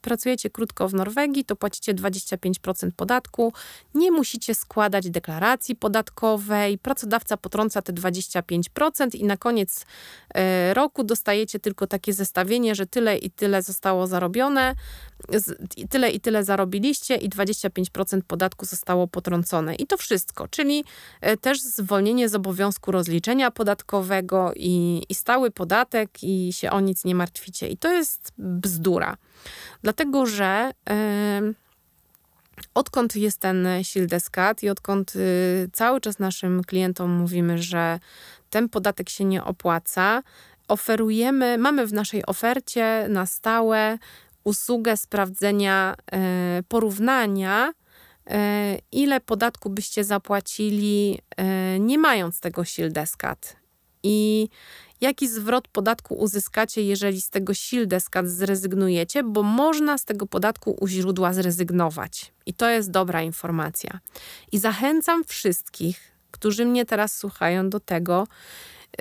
pracujecie 0.01 0.49
krótko 0.49 0.87
w 0.87 0.93
Norwegii, 0.93 1.45
to 1.45 1.55
płacicie 1.55 1.90
płacicie 1.95 2.37
25% 2.37 2.91
podatku, 2.95 3.53
nie 3.95 4.11
musicie 4.11 4.55
składać 4.55 5.09
deklaracji 5.09 5.75
podatkowej, 5.75 6.77
pracodawca 6.77 7.37
potrąca 7.37 7.81
te 7.81 7.93
25% 7.93 9.15
i 9.15 9.23
na 9.23 9.37
koniec 9.37 9.85
e, 10.35 10.73
roku 10.73 11.03
dostajecie 11.03 11.59
tylko 11.59 11.87
takie 11.87 12.13
zestawienie, 12.13 12.75
że 12.75 12.85
tyle 12.85 13.17
i 13.17 13.31
tyle 13.31 13.61
zostało 13.61 14.07
zarobione, 14.07 14.75
tyle 15.89 16.09
i 16.09 16.19
tyle 16.19 16.43
zarobiliście 16.43 17.15
i 17.15 17.29
25% 17.29 18.21
podatku 18.27 18.65
zostało 18.65 19.07
potrącone. 19.07 19.75
I 19.75 19.87
to 19.87 19.97
wszystko, 19.97 20.47
czyli 20.47 20.83
e, 21.21 21.37
też 21.37 21.61
zwolnienie 21.61 22.29
z 22.29 22.35
obowiązku 22.35 22.91
rozliczenia 22.91 23.51
podatkowego 23.51 24.53
i, 24.55 25.03
i 25.09 25.15
stały 25.15 25.51
podatek 25.51 26.23
i 26.23 26.53
się 26.53 26.71
o 26.71 26.79
nic 26.79 27.05
nie 27.05 27.15
martwicie. 27.15 27.67
I 27.67 27.77
to 27.77 27.91
jest 27.91 28.31
bzdura. 28.37 29.17
Dlatego, 29.81 30.25
że 30.25 30.71
odkąd 32.73 33.15
jest 33.15 33.39
ten 33.39 33.67
Sildeskat 33.83 34.63
i 34.63 34.69
odkąd 34.69 35.15
y, 35.15 35.69
cały 35.73 36.01
czas 36.01 36.19
naszym 36.19 36.63
klientom 36.63 37.11
mówimy, 37.11 37.57
że 37.57 37.99
ten 38.49 38.69
podatek 38.69 39.09
się 39.09 39.25
nie 39.25 39.43
opłaca, 39.43 40.23
oferujemy, 40.67 41.57
mamy 41.57 41.87
w 41.87 41.93
naszej 41.93 42.25
ofercie 42.25 43.05
na 43.09 43.25
stałe 43.25 43.97
usługę 44.43 44.97
sprawdzenia, 44.97 45.95
e, 46.11 46.63
porównania, 46.67 47.73
e, 48.27 48.77
ile 48.91 49.19
podatku 49.19 49.69
byście 49.69 50.03
zapłacili, 50.03 51.19
nie 51.79 51.97
mając 51.97 52.39
tego 52.39 52.65
Sildeskat. 52.65 53.60
I 54.03 54.49
jaki 55.01 55.29
zwrot 55.29 55.67
podatku 55.67 56.15
uzyskacie, 56.15 56.83
jeżeli 56.83 57.21
z 57.21 57.29
tego 57.29 57.53
Sildeskat 57.53 58.29
zrezygnujecie, 58.29 59.23
bo 59.23 59.43
można 59.43 59.97
z 59.97 60.05
tego 60.05 60.27
podatku 60.27 60.77
u 60.79 60.87
źródła 60.87 61.33
zrezygnować. 61.33 62.33
I 62.45 62.53
to 62.53 62.69
jest 62.69 62.91
dobra 62.91 63.21
informacja. 63.21 63.99
I 64.51 64.59
zachęcam 64.59 65.23
wszystkich, 65.23 66.11
którzy 66.31 66.65
mnie 66.65 66.85
teraz 66.85 67.17
słuchają, 67.17 67.69
do 67.69 67.79
tego, 67.79 68.27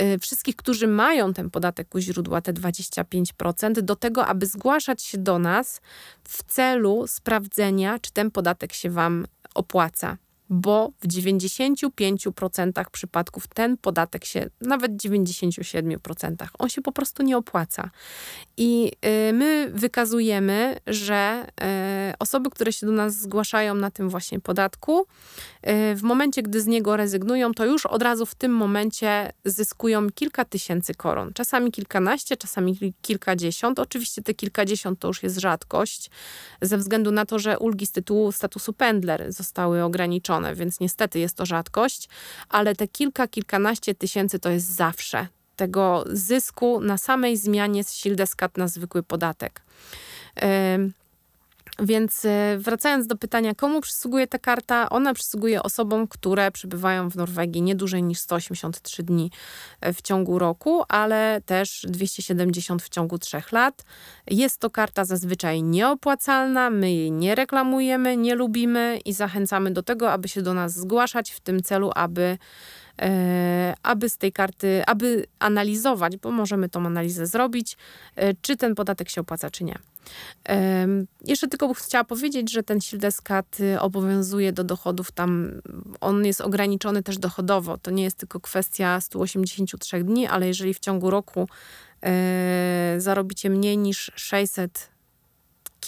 Y, 0.01 0.19
wszystkich, 0.19 0.57
którzy 0.57 0.87
mają 0.87 1.35
ten 1.35 1.51
podatek 1.51 1.95
u 1.95 1.99
źródła, 1.99 2.41
te 2.41 2.53
25%, 2.53 3.83
do 3.83 3.97
tego, 3.97 4.27
aby 4.27 4.47
zgłaszać 4.47 5.03
się 5.03 5.19
do 5.19 5.39
nas 5.39 5.81
w 6.25 6.43
celu 6.43 7.07
sprawdzenia, 7.07 7.99
czy 7.99 8.13
ten 8.13 8.31
podatek 8.31 8.73
się 8.73 8.91
Wam 8.91 9.27
opłaca 9.55 10.17
bo 10.51 10.93
w 11.01 11.09
95% 11.09 12.85
przypadków 12.93 13.47
ten 13.47 13.77
podatek 13.77 14.25
się, 14.25 14.51
nawet 14.61 14.93
97%, 14.93 16.47
on 16.59 16.69
się 16.69 16.83
po 16.83 16.93
prostu 16.93 17.23
nie 17.23 17.37
opłaca. 17.37 17.91
I 18.57 18.93
y, 19.29 19.33
my 19.33 19.71
wykazujemy, 19.75 20.77
że 20.87 21.47
y, 22.11 22.19
osoby, 22.19 22.51
które 22.51 22.73
się 22.73 22.87
do 22.87 22.93
nas 22.93 23.15
zgłaszają 23.15 23.75
na 23.75 23.91
tym 23.91 24.09
właśnie 24.09 24.41
podatku, 24.41 25.01
y, 25.01 25.05
w 25.95 26.03
momencie, 26.03 26.43
gdy 26.43 26.61
z 26.61 26.67
niego 26.67 26.97
rezygnują, 26.97 27.55
to 27.55 27.65
już 27.65 27.87
od 27.87 28.03
razu 28.03 28.27
w 28.27 28.35
tym 28.35 28.53
momencie 28.53 29.33
zyskują 29.45 30.11
kilka 30.11 30.45
tysięcy 30.45 30.95
koron. 30.95 31.33
Czasami 31.35 31.73
kilkanaście, 31.73 32.37
czasami 32.37 32.95
kilkadziesiąt. 33.03 33.79
Oczywiście 33.79 34.23
te 34.23 34.35
kilkadziesiąt 34.35 34.99
to 34.99 35.09
już 35.09 35.23
jest 35.23 35.39
rzadkość, 35.39 36.11
ze 36.63 36.79
względu 36.79 37.11
na 37.11 37.27
to, 37.27 37.39
że 37.39 37.59
ulgi 37.59 37.87
z 37.87 37.93
tytułu 37.93 38.33
statusu 38.33 38.73
pendler 38.73 39.33
zostały 39.33 39.83
ograniczone 39.83 40.40
więc 40.55 40.81
niestety 40.81 41.19
jest 41.19 41.37
to 41.37 41.47
rzadkość, 41.47 42.09
ale 42.49 42.75
te 42.75 42.89
kilka, 42.89 43.29
kilkanaście 43.29 43.95
tysięcy 43.95 44.39
to 44.39 44.51
jest 44.51 44.67
zawsze 44.67 45.27
tego 45.57 46.05
zysku 46.07 46.81
na 46.81 46.99
samej 46.99 47.37
zmianie 47.37 47.85
z 47.85 47.93
Sildeskat 47.93 48.57
na 48.57 48.69
zwykły 48.69 49.03
podatek. 49.03 49.63
Więc 51.83 52.25
e, 52.25 52.57
wracając 52.59 53.07
do 53.07 53.17
pytania, 53.17 53.55
komu 53.55 53.81
przysługuje 53.81 54.27
ta 54.27 54.39
karta? 54.39 54.89
Ona 54.89 55.15
przysługuje 55.15 55.63
osobom, 55.63 56.09
które 56.09 56.51
przebywają 56.51 57.11
w 57.11 57.17
Norwegii 57.17 57.63
nie 57.63 57.75
dłużej 57.75 58.03
niż 58.03 58.19
183 58.19 59.03
dni 59.03 59.31
e, 59.81 59.93
w 59.93 60.03
ciągu 60.03 60.39
roku, 60.39 60.83
ale 60.89 61.41
też 61.47 61.87
270 61.89 62.83
w 62.83 62.89
ciągu 62.89 63.19
3 63.19 63.43
lat. 63.53 63.85
Jest 64.27 64.59
to 64.59 64.71
karta 64.71 65.05
zazwyczaj 65.05 65.63
nieopłacalna, 65.63 66.71
my 66.71 66.93
jej 66.93 67.13
nie 67.13 67.35
reklamujemy, 67.35 68.17
nie 68.17 68.35
lubimy 68.35 68.99
i 69.05 69.13
zachęcamy 69.13 69.71
do 69.71 69.83
tego, 69.83 70.13
aby 70.13 70.29
się 70.29 70.43
do 70.43 70.55
nas 70.55 70.73
zgłaszać 70.73 71.31
w 71.31 71.41
tym 71.41 71.63
celu, 71.63 71.91
aby 71.95 72.39
aby 73.83 74.09
z 74.09 74.17
tej 74.17 74.33
karty, 74.33 74.83
aby 74.87 75.27
analizować, 75.39 76.17
bo 76.17 76.31
możemy 76.31 76.69
tą 76.69 76.87
analizę 76.87 77.27
zrobić, 77.27 77.77
czy 78.43 78.57
ten 78.57 78.75
podatek 78.75 79.09
się 79.09 79.21
opłaca, 79.21 79.51
czy 79.51 79.65
nie. 79.65 79.79
Jeszcze 81.25 81.49
tylko 81.49 81.75
chciała 81.75 82.05
powiedzieć, 82.05 82.53
że 82.53 82.63
ten 82.63 82.81
Sildeskat 82.81 83.61
y, 83.61 83.81
obowiązuje 83.81 84.53
do 84.53 84.65
dochodów 84.65 85.13
tam, 85.13 85.51
on 86.01 86.27
jest 86.27 86.41
ograniczony 86.41 87.03
też 87.03 87.19
dochodowo. 87.19 87.79
To 87.79 87.91
nie 87.91 88.03
jest 88.03 88.17
tylko 88.17 88.41
kwestia 88.41 89.01
183 89.01 90.05
dni, 90.05 90.27
ale 90.27 90.47
jeżeli 90.47 90.75
w 90.75 90.79
ciągu 90.79 91.11
roku 91.11 91.49
e, 92.03 92.95
zarobicie 92.99 93.51
mniej 93.51 93.79
niż 93.79 94.13
600 94.15 94.91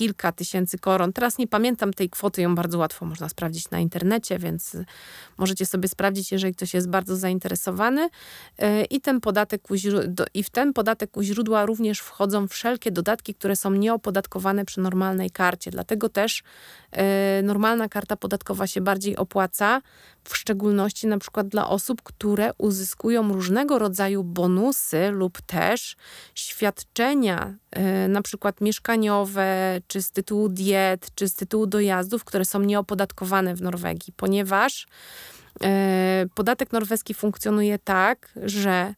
kilka 0.02 0.32
tysięcy 0.32 0.78
koron. 0.78 1.12
Teraz 1.12 1.38
nie 1.38 1.46
pamiętam 1.46 1.92
tej 1.92 2.10
kwoty, 2.10 2.42
ją 2.42 2.54
bardzo 2.54 2.78
łatwo 2.78 3.06
można 3.06 3.28
sprawdzić 3.28 3.70
na 3.70 3.78
internecie, 3.80 4.38
więc 4.38 4.76
możecie 5.38 5.66
sobie 5.66 5.88
sprawdzić, 5.88 6.32
jeżeli 6.32 6.54
ktoś 6.54 6.74
jest 6.74 6.88
bardzo 6.88 7.16
zainteresowany. 7.16 8.08
E, 8.58 8.84
I, 8.84 9.00
ten 9.00 9.20
podatek 9.20 9.62
I 10.34 10.42
w 10.42 10.50
ten 10.50 10.72
podatek 10.72 11.16
u 11.16 11.22
źródła 11.22 11.66
również 11.66 12.00
wchodzą 12.00 12.48
wszelkie 12.48 12.90
dodatki, 12.90 13.34
które 13.34 13.56
są 13.56 13.70
nieopodatkowane 13.70 14.64
przy 14.64 14.80
normalnej 14.80 15.30
karcie. 15.30 15.70
Dlatego 15.70 16.08
też 16.08 16.42
e, 16.92 17.42
normalna 17.42 17.88
karta 17.88 18.16
podatkowa 18.16 18.66
się 18.66 18.80
bardziej 18.80 19.16
opłaca, 19.16 19.82
w 20.24 20.36
szczególności 20.36 21.06
na 21.06 21.18
przykład 21.18 21.48
dla 21.48 21.68
osób, 21.68 22.02
które 22.02 22.50
uzyskują 22.58 23.32
różnego 23.32 23.78
rodzaju 23.78 24.24
bonusy 24.24 25.10
lub 25.10 25.40
też 25.40 25.96
świadczenia, 26.34 27.54
na 28.08 28.22
przykład 28.22 28.60
mieszkaniowe, 28.60 29.80
czy 29.92 30.02
z 30.02 30.11
tytułu 30.11 30.48
diet, 30.48 31.11
czy 31.14 31.28
z 31.28 31.35
tytułu 31.35 31.66
dojazdów, 31.66 32.24
które 32.24 32.44
są 32.44 32.61
nieopodatkowane 32.61 33.55
w 33.55 33.62
Norwegii, 33.62 34.12
ponieważ 34.16 34.87
e, 35.62 36.26
podatek 36.35 36.72
norweski 36.72 37.14
funkcjonuje 37.14 37.78
tak, 37.78 38.33
że 38.42 38.70
e, 38.70 38.94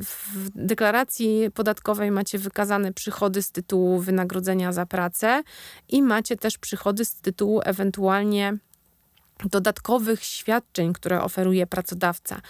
w 0.00 0.50
deklaracji 0.54 1.50
podatkowej 1.54 2.10
macie 2.10 2.38
wykazane 2.38 2.92
przychody 2.92 3.42
z 3.42 3.50
tytułu 3.50 4.00
wynagrodzenia 4.00 4.72
za 4.72 4.86
pracę 4.86 5.42
i 5.88 6.02
macie 6.02 6.36
też 6.36 6.58
przychody 6.58 7.04
z 7.04 7.14
tytułu 7.14 7.60
ewentualnie 7.64 8.58
dodatkowych 9.44 10.24
świadczeń, 10.24 10.92
które 10.92 11.22
oferuje 11.22 11.66
pracodawca. 11.66 12.40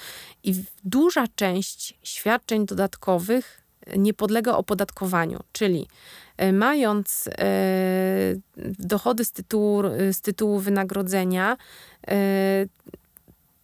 I 0.42 0.64
duża 0.84 1.24
część 1.36 1.98
świadczeń 2.02 2.66
dodatkowych 2.66 3.63
nie 3.96 4.14
podlega 4.14 4.56
opodatkowaniu, 4.56 5.40
czyli 5.52 5.88
e, 6.36 6.52
mając 6.52 7.28
e, 7.28 7.32
dochody 8.78 9.24
z 9.24 9.32
tytułu, 9.32 9.82
z 10.12 10.20
tytułu 10.20 10.58
wynagrodzenia, 10.58 11.56
e, 12.08 12.66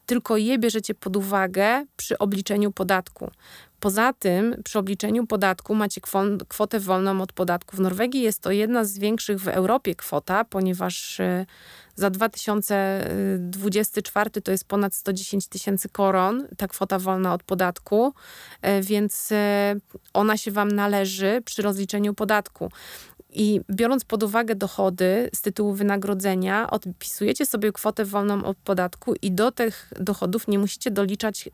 tylko 0.07 0.37
je 0.37 0.59
bierzecie 0.59 0.95
pod 0.95 1.17
uwagę 1.17 1.85
przy 1.97 2.19
obliczeniu 2.19 2.73
podatku. 2.73 3.31
Poza 3.81 4.13
tym, 4.13 4.63
przy 4.65 4.79
obliczeniu 4.79 5.27
podatku 5.27 5.75
macie 5.75 6.01
kwotę 6.49 6.81
wolną 6.81 7.23
od 7.23 7.33
podatku. 7.33 7.77
W 7.77 7.81
Norwegii 7.81 8.23
jest 8.23 8.43
to 8.43 8.51
jedna 8.51 8.85
z 8.85 8.99
większych 8.99 9.41
w 9.41 9.49
Europie 9.49 9.95
kwota, 9.95 10.45
ponieważ 10.45 11.21
za 12.01 12.11
2024 12.11 14.31
to 14.31 14.51
jest 14.51 14.65
ponad 14.65 14.95
110 14.95 15.49
tysięcy 15.49 15.89
koron, 15.89 16.49
ta 16.57 16.69
kwota 16.69 16.99
wolna 16.99 17.35
od 17.35 17.43
podatku, 17.43 18.15
e, 18.63 18.83
więc 18.83 19.33
e, 19.33 19.75
ona 20.15 20.37
się 20.37 20.51
Wam 20.51 20.73
należy 20.73 21.43
przy 21.45 21.63
rozliczeniu 21.63 22.15
podatku. 22.15 22.71
I 23.33 23.61
biorąc 23.71 24.05
pod 24.05 24.23
uwagę 24.23 24.55
dochody 24.55 25.31
z 25.35 25.43
tytułu 25.43 25.75
wynagrodzenia, 25.75 26.71
odpisujecie 26.71 27.47
sobie 27.47 27.73
kwotę 27.73 28.05
wolną 28.05 28.45
od 28.45 28.57
podatku 28.57 29.15
i 29.23 29.33
do 29.33 29.53
tych 29.53 29.93
dochodów 30.01 30.49
nie 30.49 30.59
musicie 30.59 30.91
doliczać 30.91 31.47
y, 31.47 31.51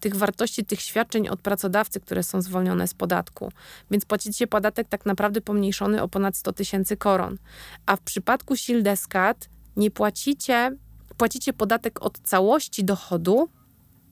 tych 0.00 0.16
wartości, 0.16 0.64
tych 0.64 0.80
świadczeń 0.80 1.28
od 1.28 1.40
pracodawcy, 1.40 2.00
które 2.00 2.22
są 2.22 2.42
zwolnione 2.42 2.88
z 2.88 2.94
podatku. 2.94 3.52
Więc 3.90 4.04
płacicie 4.04 4.46
podatek 4.46 4.88
tak 4.88 5.06
naprawdę 5.06 5.40
pomniejszony 5.40 6.02
o 6.02 6.08
ponad 6.08 6.36
100 6.36 6.52
tysięcy 6.52 6.96
koron. 6.96 7.38
A 7.86 7.96
w 7.96 8.00
przypadku 8.00 8.56
Sildeskat 8.56 9.51
nie 9.76 9.90
płacicie, 9.90 10.76
płacicie 11.16 11.52
podatek 11.52 12.02
od 12.02 12.18
całości 12.18 12.84
dochodu, 12.84 13.48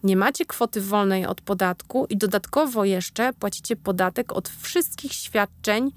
nie 0.02 0.16
macie 0.16 0.46
kwoty 0.46 0.80
wolnej 0.80 1.26
od 1.26 1.40
podatku 1.40 2.06
i 2.06 2.16
dodatkowo 2.16 2.84
jeszcze 2.84 3.32
płacicie 3.32 3.76
podatek 3.76 4.32
od 4.32 4.48
wszystkich 4.48 5.12
świadczeń 5.12 5.92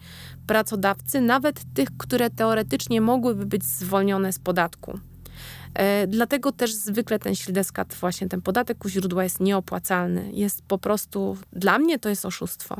pracodawcy, 0.47 1.21
nawet 1.21 1.61
tych, 1.73 1.89
które 1.97 2.29
teoretycznie 2.29 3.01
mogłyby 3.01 3.45
być 3.45 3.63
zwolnione 3.63 4.33
z 4.33 4.39
podatku. 4.39 4.99
E, 5.73 6.07
dlatego 6.07 6.51
też 6.51 6.73
zwykle 6.73 7.19
ten 7.19 7.35
śledeskat, 7.35 7.93
właśnie 7.93 8.29
ten 8.29 8.41
podatek 8.41 8.85
u 8.85 8.89
źródła 8.89 9.23
jest 9.23 9.39
nieopłacalny. 9.39 10.31
Jest 10.33 10.61
po 10.61 10.77
prostu, 10.77 11.37
dla 11.53 11.79
mnie 11.79 11.99
to 11.99 12.09
jest 12.09 12.25
oszustwo. 12.25 12.77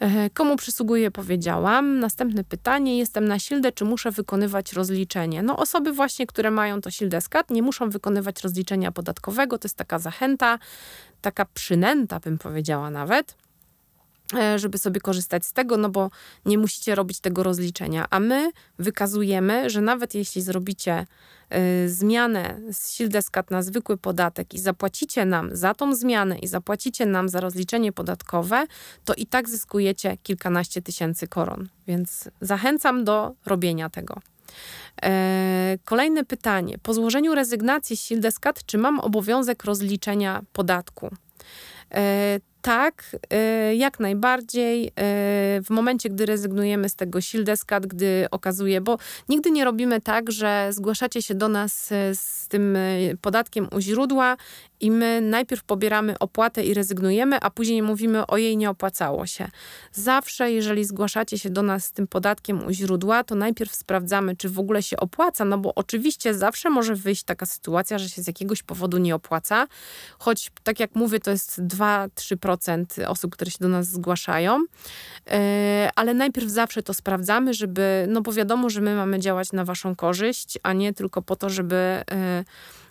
E, 0.00 0.30
komu 0.30 0.56
przysługuje, 0.56 1.10
powiedziałam. 1.10 1.98
Następne 1.98 2.44
pytanie. 2.44 2.98
Jestem 2.98 3.28
na 3.28 3.38
sildę, 3.38 3.72
czy 3.72 3.84
muszę 3.84 4.10
wykonywać 4.10 4.72
rozliczenie? 4.72 5.42
No 5.42 5.56
osoby 5.56 5.92
właśnie, 5.92 6.26
które 6.26 6.50
mają 6.50 6.80
to 6.80 6.90
sildę 6.90 7.20
skat, 7.20 7.50
nie 7.50 7.62
muszą 7.62 7.90
wykonywać 7.90 8.42
rozliczenia 8.42 8.92
podatkowego. 8.92 9.58
To 9.58 9.66
jest 9.66 9.76
taka 9.76 9.98
zachęta, 9.98 10.58
taka 11.20 11.44
przynęta, 11.44 12.20
bym 12.20 12.38
powiedziała 12.38 12.90
nawet. 12.90 13.36
E, 14.38 14.58
żeby 14.58 14.78
sobie 14.78 15.00
korzystać 15.00 15.46
z 15.46 15.52
tego, 15.52 15.76
no 15.76 15.88
bo 15.88 16.10
nie 16.44 16.58
musicie 16.58 16.94
robić 16.94 17.20
tego 17.20 17.42
rozliczenia. 17.42 18.06
A 18.10 18.20
my 18.20 18.50
wykazujemy, 18.78 19.70
że 19.70 19.80
nawet 19.80 20.14
jeśli 20.14 20.42
zrobicie 20.42 21.06
y, 21.84 21.88
zmianę 21.88 22.60
z 22.72 22.90
Sildeskat 22.92 23.50
na 23.50 23.62
zwykły 23.62 23.96
podatek 23.96 24.54
i 24.54 24.58
zapłacicie 24.58 25.24
nam 25.24 25.56
za 25.56 25.74
tą 25.74 25.94
zmianę 25.94 26.38
i 26.38 26.46
zapłacicie 26.46 27.06
nam 27.06 27.28
za 27.28 27.40
rozliczenie 27.40 27.92
podatkowe, 27.92 28.66
to 29.04 29.14
i 29.14 29.26
tak 29.26 29.48
zyskujecie 29.48 30.16
kilkanaście 30.22 30.82
tysięcy 30.82 31.28
koron. 31.28 31.68
Więc 31.86 32.30
zachęcam 32.40 33.04
do 33.04 33.34
robienia 33.46 33.90
tego. 33.90 34.20
E, 35.02 35.78
kolejne 35.84 36.24
pytanie. 36.24 36.78
Po 36.82 36.94
złożeniu 36.94 37.34
rezygnacji 37.34 37.96
z 37.96 38.00
Sildeskat, 38.00 38.66
czy 38.66 38.78
mam 38.78 39.00
obowiązek 39.00 39.64
rozliczenia 39.64 40.42
podatku? 40.52 41.10
Tak, 42.62 43.16
y, 43.70 43.74
jak 43.74 44.00
najbardziej. 44.00 44.86
Y, 44.86 44.92
w 45.62 45.70
momencie, 45.70 46.08
gdy 46.08 46.26
rezygnujemy 46.26 46.88
z 46.88 46.94
tego 46.94 47.20
Sildeskat, 47.20 47.86
gdy 47.86 48.26
okazuje, 48.30 48.80
bo 48.80 48.98
nigdy 49.28 49.50
nie 49.50 49.64
robimy 49.64 50.00
tak, 50.00 50.32
że 50.32 50.68
zgłaszacie 50.70 51.22
się 51.22 51.34
do 51.34 51.48
nas 51.48 51.92
y, 51.92 51.94
z 52.14 52.48
tym 52.48 52.78
podatkiem 53.20 53.68
u 53.76 53.80
źródła 53.80 54.36
i 54.80 54.90
my 54.90 55.20
najpierw 55.20 55.64
pobieramy 55.64 56.18
opłatę 56.18 56.64
i 56.64 56.74
rezygnujemy, 56.74 57.40
a 57.40 57.50
później 57.50 57.82
mówimy 57.82 58.26
o 58.26 58.36
jej 58.36 58.56
nie 58.56 58.70
opłacało 58.70 59.26
się. 59.26 59.48
Zawsze, 59.92 60.52
jeżeli 60.52 60.84
zgłaszacie 60.84 61.38
się 61.38 61.50
do 61.50 61.62
nas 61.62 61.84
z 61.84 61.92
tym 61.92 62.06
podatkiem 62.06 62.66
u 62.66 62.70
źródła, 62.70 63.24
to 63.24 63.34
najpierw 63.34 63.74
sprawdzamy, 63.74 64.36
czy 64.36 64.48
w 64.48 64.58
ogóle 64.58 64.82
się 64.82 64.96
opłaca, 64.96 65.44
no 65.44 65.58
bo 65.58 65.74
oczywiście 65.74 66.34
zawsze 66.34 66.70
może 66.70 66.94
wyjść 66.94 67.22
taka 67.22 67.46
sytuacja, 67.46 67.98
że 67.98 68.08
się 68.08 68.22
z 68.22 68.26
jakiegoś 68.26 68.62
powodu 68.62 68.98
nie 68.98 69.14
opłaca, 69.14 69.66
choć 70.18 70.50
tak 70.62 70.80
jak 70.80 70.94
mówię, 70.94 71.20
to 71.20 71.30
jest 71.30 71.62
2-3% 71.62 72.49
osób, 73.08 73.32
które 73.32 73.50
się 73.50 73.58
do 73.60 73.68
nas 73.68 73.86
zgłaszają, 73.86 74.64
e, 75.30 75.90
ale 75.96 76.14
najpierw 76.14 76.48
zawsze 76.48 76.82
to 76.82 76.94
sprawdzamy, 76.94 77.54
żeby, 77.54 78.06
no 78.08 78.20
bo 78.20 78.32
wiadomo, 78.32 78.70
że 78.70 78.80
my 78.80 78.94
mamy 78.94 79.18
działać 79.18 79.52
na 79.52 79.64
waszą 79.64 79.96
korzyść, 79.96 80.58
a 80.62 80.72
nie 80.72 80.92
tylko 80.92 81.22
po 81.22 81.36
to, 81.36 81.50
żeby 81.50 81.76
e, 81.76 82.44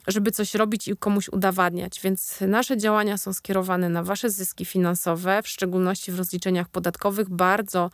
żeby 0.07 0.31
coś 0.31 0.55
robić 0.55 0.88
i 0.88 0.97
komuś 0.97 1.29
udowadniać. 1.29 2.01
Więc 2.01 2.41
nasze 2.41 2.77
działania 2.77 3.17
są 3.17 3.33
skierowane 3.33 3.89
na 3.89 4.03
Wasze 4.03 4.29
zyski 4.29 4.65
finansowe, 4.65 5.41
w 5.43 5.47
szczególności 5.47 6.12
w 6.12 6.17
rozliczeniach 6.17 6.69
podatkowych. 6.69 7.29
Bardzo, 7.29 7.89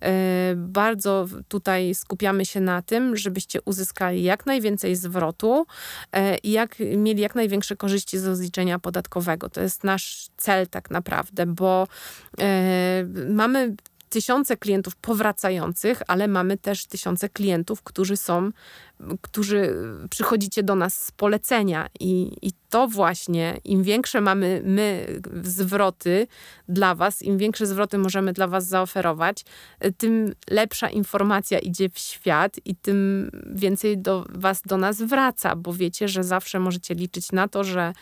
e, 0.00 0.54
bardzo 0.56 1.26
tutaj 1.48 1.94
skupiamy 1.94 2.46
się 2.46 2.60
na 2.60 2.82
tym, 2.82 3.16
żebyście 3.16 3.62
uzyskali 3.62 4.22
jak 4.22 4.46
najwięcej 4.46 4.96
zwrotu 4.96 5.66
e, 6.12 6.38
i 6.38 6.50
jak, 6.50 6.76
mieli 6.96 7.22
jak 7.22 7.34
największe 7.34 7.76
korzyści 7.76 8.18
z 8.18 8.26
rozliczenia 8.26 8.78
podatkowego. 8.78 9.48
To 9.48 9.60
jest 9.60 9.84
nasz 9.84 10.28
cel 10.36 10.66
tak 10.66 10.90
naprawdę, 10.90 11.46
bo 11.46 11.86
e, 12.40 13.04
mamy 13.28 13.76
tysiące 14.08 14.56
klientów 14.56 14.96
powracających, 14.96 16.02
ale 16.06 16.28
mamy 16.28 16.58
też 16.58 16.86
tysiące 16.86 17.28
klientów, 17.28 17.82
którzy 17.82 18.16
są 18.16 18.50
którzy 19.22 19.74
przychodzicie 20.10 20.62
do 20.62 20.74
nas 20.74 21.04
z 21.04 21.12
polecenia 21.12 21.88
i, 22.00 22.36
i 22.42 22.52
to 22.70 22.88
właśnie, 22.88 23.60
im 23.64 23.82
większe 23.82 24.20
mamy 24.20 24.62
my 24.64 25.06
zwroty 25.42 26.26
dla 26.68 26.94
was, 26.94 27.22
im 27.22 27.38
większe 27.38 27.66
zwroty 27.66 27.98
możemy 27.98 28.32
dla 28.32 28.46
was 28.46 28.66
zaoferować, 28.66 29.44
tym 29.98 30.34
lepsza 30.50 30.88
informacja 30.88 31.58
idzie 31.58 31.88
w 31.88 31.98
świat 31.98 32.56
i 32.64 32.74
tym 32.74 33.30
więcej 33.46 33.98
do 33.98 34.26
was 34.28 34.62
do 34.62 34.76
nas 34.76 35.02
wraca, 35.02 35.56
bo 35.56 35.72
wiecie, 35.72 36.08
że 36.08 36.24
zawsze 36.24 36.58
możecie 36.58 36.94
liczyć 36.94 37.32
na 37.32 37.48
to, 37.48 37.64
że, 37.64 37.92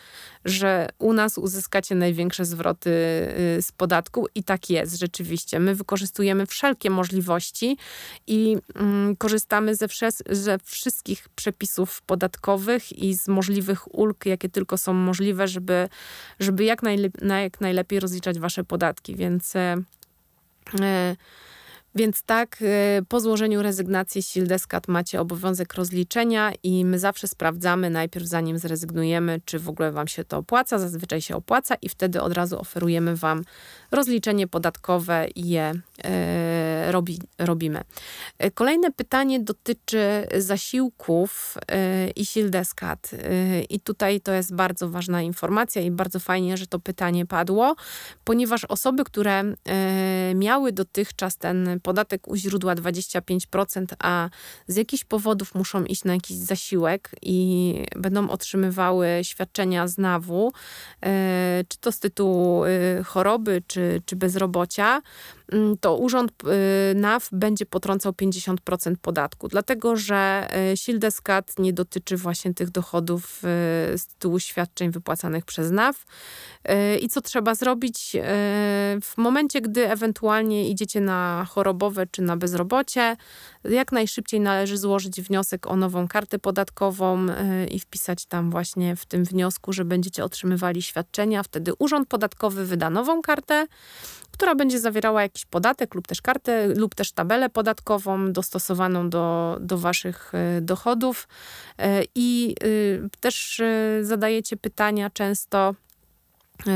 że 0.45 0.89
u 0.99 1.13
nas 1.13 1.37
uzyskacie 1.37 1.95
największe 1.95 2.45
zwroty 2.45 2.89
y, 3.57 3.61
z 3.61 3.71
podatku 3.71 4.27
i 4.35 4.43
tak 4.43 4.69
jest 4.69 4.99
rzeczywiście. 4.99 5.59
My 5.59 5.75
wykorzystujemy 5.75 6.45
wszelkie 6.45 6.89
możliwości 6.89 7.77
i 8.27 8.57
mm, 8.75 9.15
korzystamy 9.15 9.75
ze, 9.75 9.87
wsze, 9.87 10.09
ze 10.29 10.59
wszystkich 10.59 10.86
wszystkich 10.87 11.29
przepisów 11.29 12.01
podatkowych 12.01 12.99
i 12.99 13.15
z 13.15 13.27
możliwych 13.27 13.95
ulg, 13.95 14.25
jakie 14.25 14.49
tylko 14.49 14.77
są 14.77 14.93
możliwe, 14.93 15.47
żeby, 15.47 15.89
żeby 16.39 16.63
jak, 16.63 16.83
najlep 16.83 17.13
jak 17.21 17.61
najlepiej 17.61 17.99
rozliczać 17.99 18.39
wasze 18.39 18.63
podatki. 18.63 19.15
Więc 19.15 19.55
e, 19.55 19.75
e 20.81 21.15
więc 21.97 22.23
tak, 22.23 22.61
y, 22.61 23.05
po 23.09 23.19
złożeniu 23.19 23.61
rezygnacji 23.61 24.23
Sildeskat 24.23 24.87
macie 24.87 25.21
obowiązek 25.21 25.73
rozliczenia 25.73 26.53
i 26.63 26.85
my 26.85 26.99
zawsze 26.99 27.27
sprawdzamy 27.27 27.89
najpierw, 27.89 28.25
zanim 28.25 28.59
zrezygnujemy, 28.59 29.41
czy 29.45 29.59
w 29.59 29.69
ogóle 29.69 29.91
Wam 29.91 30.07
się 30.07 30.23
to 30.23 30.37
opłaca. 30.37 30.79
Zazwyczaj 30.79 31.21
się 31.21 31.35
opłaca 31.35 31.75
i 31.81 31.89
wtedy 31.89 32.21
od 32.21 32.33
razu 32.33 32.59
oferujemy 32.59 33.15
Wam 33.15 33.43
rozliczenie 33.91 34.47
podatkowe 34.47 35.27
i 35.35 35.49
je 35.49 35.63
e, 35.63 35.81
robi, 36.87 37.19
robimy. 37.37 37.81
E, 38.37 38.51
kolejne 38.51 38.91
pytanie 38.91 39.39
dotyczy 39.39 40.27
zasiłków 40.37 41.57
e, 41.71 42.09
i 42.09 42.25
Sildeskat. 42.25 43.11
I 43.69 43.79
tutaj 43.79 44.21
to 44.21 44.33
jest 44.33 44.55
bardzo 44.55 44.89
ważna 44.89 45.21
informacja 45.21 45.81
i 45.81 45.91
bardzo 45.91 46.19
fajnie, 46.19 46.57
że 46.57 46.67
to 46.67 46.79
pytanie 46.79 47.25
padło, 47.25 47.75
ponieważ 48.23 48.65
osoby, 48.65 49.03
które 49.03 49.43
miały 50.35 50.71
dotychczas 50.71 51.37
ten 51.37 51.79
podatek 51.83 52.27
u 52.27 52.35
źródła 52.35 52.75
25%, 52.75 53.85
a 53.99 54.29
z 54.67 54.75
jakichś 54.75 55.03
powodów 55.03 55.55
muszą 55.55 55.83
iść 55.83 56.03
na 56.03 56.13
jakiś 56.13 56.37
zasiłek 56.37 57.11
i 57.21 57.73
będą 57.95 58.29
otrzymywały 58.29 59.07
świadczenia 59.23 59.87
z 59.87 59.97
NAW, 59.97 60.51
e, 61.01 61.63
czy 61.67 61.77
to 61.77 61.91
z 61.91 61.99
tytułu 61.99 62.65
e, 62.65 63.03
choroby, 63.03 63.63
czy, 63.67 64.01
czy 64.05 64.15
bezrobocia, 64.15 65.01
to 65.79 65.97
urząd 65.97 66.31
y, 66.31 66.95
NAW 66.95 67.29
będzie 67.31 67.65
potrącał 67.65 68.11
50% 68.11 68.95
podatku, 69.01 69.47
dlatego 69.47 69.95
że 69.95 70.47
y, 70.73 70.77
Sildeskat 70.77 71.59
nie 71.59 71.73
dotyczy 71.73 72.17
właśnie 72.17 72.53
tych 72.53 72.69
dochodów 72.69 73.43
y, 73.93 73.97
z 73.97 74.07
tytułu 74.07 74.39
świadczeń 74.39 74.91
wypłacanych 74.91 75.45
przez 75.45 75.71
NAW. 75.71 76.05
I 77.01 77.09
co 77.09 77.21
trzeba 77.21 77.55
zrobić 77.55 78.15
w 79.01 79.13
momencie, 79.17 79.61
gdy 79.61 79.91
ewentualnie 79.91 80.69
idziecie 80.69 81.01
na 81.01 81.47
chorobowe 81.49 82.07
czy 82.11 82.21
na 82.21 82.37
bezrobocie, 82.37 83.17
jak 83.69 83.91
najszybciej 83.91 84.39
należy 84.39 84.77
złożyć 84.77 85.21
wniosek 85.21 85.67
o 85.67 85.75
nową 85.75 86.07
kartę 86.07 86.39
podatkową 86.39 87.25
i 87.71 87.79
wpisać 87.79 88.25
tam 88.25 88.51
właśnie 88.51 88.95
w 88.95 89.05
tym 89.05 89.23
wniosku, 89.23 89.73
że 89.73 89.85
będziecie 89.85 90.23
otrzymywali 90.23 90.81
świadczenia. 90.81 91.43
Wtedy 91.43 91.71
urząd 91.79 92.07
podatkowy 92.07 92.65
wyda 92.65 92.89
nową 92.89 93.21
kartę 93.21 93.67
która 94.37 94.55
będzie 94.55 94.79
zawierała 94.79 95.21
jakiś 95.21 95.45
podatek 95.45 95.95
lub 95.95 96.07
też 96.07 96.21
kartę, 96.21 96.67
lub 96.67 96.95
też 96.95 97.11
tabelę 97.11 97.49
podatkową 97.49 98.33
dostosowaną 98.33 99.09
do, 99.09 99.57
do 99.61 99.77
waszych 99.77 100.31
e, 100.33 100.61
dochodów. 100.61 101.27
E, 101.77 102.03
I 102.15 102.55
też 103.19 103.59
e, 103.59 103.99
zadajecie 104.01 104.57
pytania 104.57 105.09
często, 105.09 105.75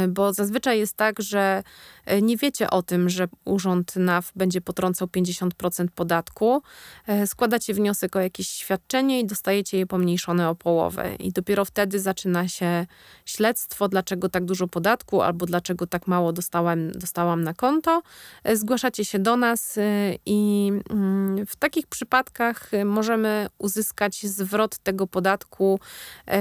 bo 0.09 0.33
zazwyczaj 0.33 0.79
jest 0.79 0.97
tak, 0.97 1.21
że 1.21 1.63
E, 2.05 2.21
nie 2.21 2.37
wiecie 2.37 2.69
o 2.69 2.83
tym, 2.83 3.09
że 3.09 3.27
Urząd 3.45 3.95
NAW 3.95 4.31
będzie 4.35 4.61
potrącał 4.61 5.07
50% 5.07 5.87
podatku, 5.95 6.61
e, 7.07 7.27
składacie 7.27 7.73
wniosek 7.73 8.15
o 8.15 8.19
jakieś 8.19 8.47
świadczenie 8.47 9.19
i 9.19 9.25
dostajecie 9.25 9.77
je 9.77 9.85
pomniejszone 9.85 10.49
o 10.49 10.55
połowę. 10.55 11.15
I 11.15 11.31
dopiero 11.31 11.65
wtedy 11.65 11.99
zaczyna 11.99 12.47
się 12.47 12.85
śledztwo, 13.25 13.87
dlaczego 13.87 14.29
tak 14.29 14.45
dużo 14.45 14.67
podatku 14.67 15.21
albo 15.21 15.45
dlaczego 15.45 15.87
tak 15.87 16.07
mało 16.07 16.33
dostałem, 16.33 16.91
dostałam 16.91 17.43
na 17.43 17.53
konto. 17.53 18.01
E, 18.43 18.57
zgłaszacie 18.57 19.05
się 19.05 19.19
do 19.19 19.37
nas 19.37 19.79
i 20.25 20.71
mm, 20.89 21.45
w 21.45 21.55
takich 21.55 21.87
przypadkach 21.87 22.71
możemy 22.85 23.47
uzyskać 23.57 24.25
zwrot 24.25 24.77
tego 24.77 25.07
podatku 25.07 25.79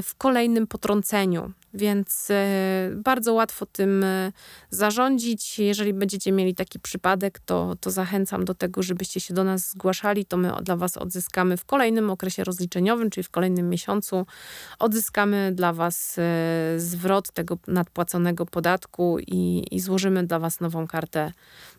w 0.02 0.14
kolejnym 0.14 0.66
potrąceniu. 0.66 1.52
Więc 1.74 2.28
bardzo 2.94 3.34
łatwo 3.34 3.66
tym 3.66 4.04
zarządzić 4.70 5.58
jeżeli 5.58 5.94
będziecie 5.94 6.32
mieli 6.32 6.54
taki 6.54 6.80
przypadek, 6.80 7.38
to, 7.38 7.76
to 7.80 7.90
zachęcam 7.90 8.44
do 8.44 8.54
tego, 8.54 8.82
żebyście 8.82 9.20
się 9.20 9.34
do 9.34 9.44
nas 9.44 9.70
zgłaszali. 9.70 10.24
To 10.24 10.36
my 10.36 10.52
dla 10.62 10.76
Was 10.76 10.96
odzyskamy 10.96 11.56
w 11.56 11.64
kolejnym 11.64 12.10
okresie 12.10 12.44
rozliczeniowym, 12.44 13.10
czyli 13.10 13.24
w 13.24 13.30
kolejnym 13.30 13.68
miesiącu, 13.68 14.26
odzyskamy 14.78 15.52
dla 15.54 15.72
Was 15.72 16.16
e, 16.18 16.80
zwrot 16.80 17.32
tego 17.32 17.58
nadpłaconego 17.66 18.46
podatku 18.46 19.18
i, 19.26 19.66
i 19.70 19.80
złożymy 19.80 20.26
dla 20.26 20.38
Was 20.38 20.60
nową 20.60 20.86
kartę, 20.86 21.32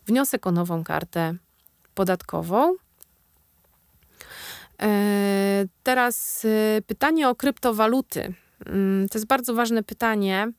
wniosek 0.06 0.46
o 0.46 0.52
nową 0.52 0.84
kartę 0.84 1.34
podatkową. 1.94 2.74
E, 4.82 5.64
teraz 5.82 6.44
e, 6.44 6.82
pytanie 6.82 7.28
o 7.28 7.34
kryptowaluty. 7.34 8.34
Mm, 8.66 9.08
to 9.08 9.18
jest 9.18 9.26
bardzo 9.26 9.54
ważne 9.54 9.82
pytanie. 9.82 10.52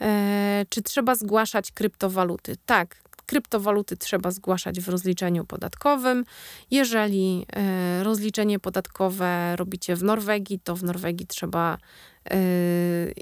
E, 0.00 0.66
czy 0.68 0.82
trzeba 0.82 1.14
zgłaszać 1.14 1.72
kryptowaluty? 1.72 2.56
Tak, 2.66 2.96
kryptowaluty 3.26 3.96
trzeba 3.96 4.30
zgłaszać 4.30 4.80
w 4.80 4.88
rozliczeniu 4.88 5.44
podatkowym. 5.44 6.24
Jeżeli 6.70 7.46
e, 7.52 8.04
rozliczenie 8.04 8.58
podatkowe 8.58 9.56
robicie 9.56 9.96
w 9.96 10.02
Norwegii, 10.02 10.60
to 10.64 10.76
w 10.76 10.82
Norwegii 10.82 11.26
trzeba 11.26 11.78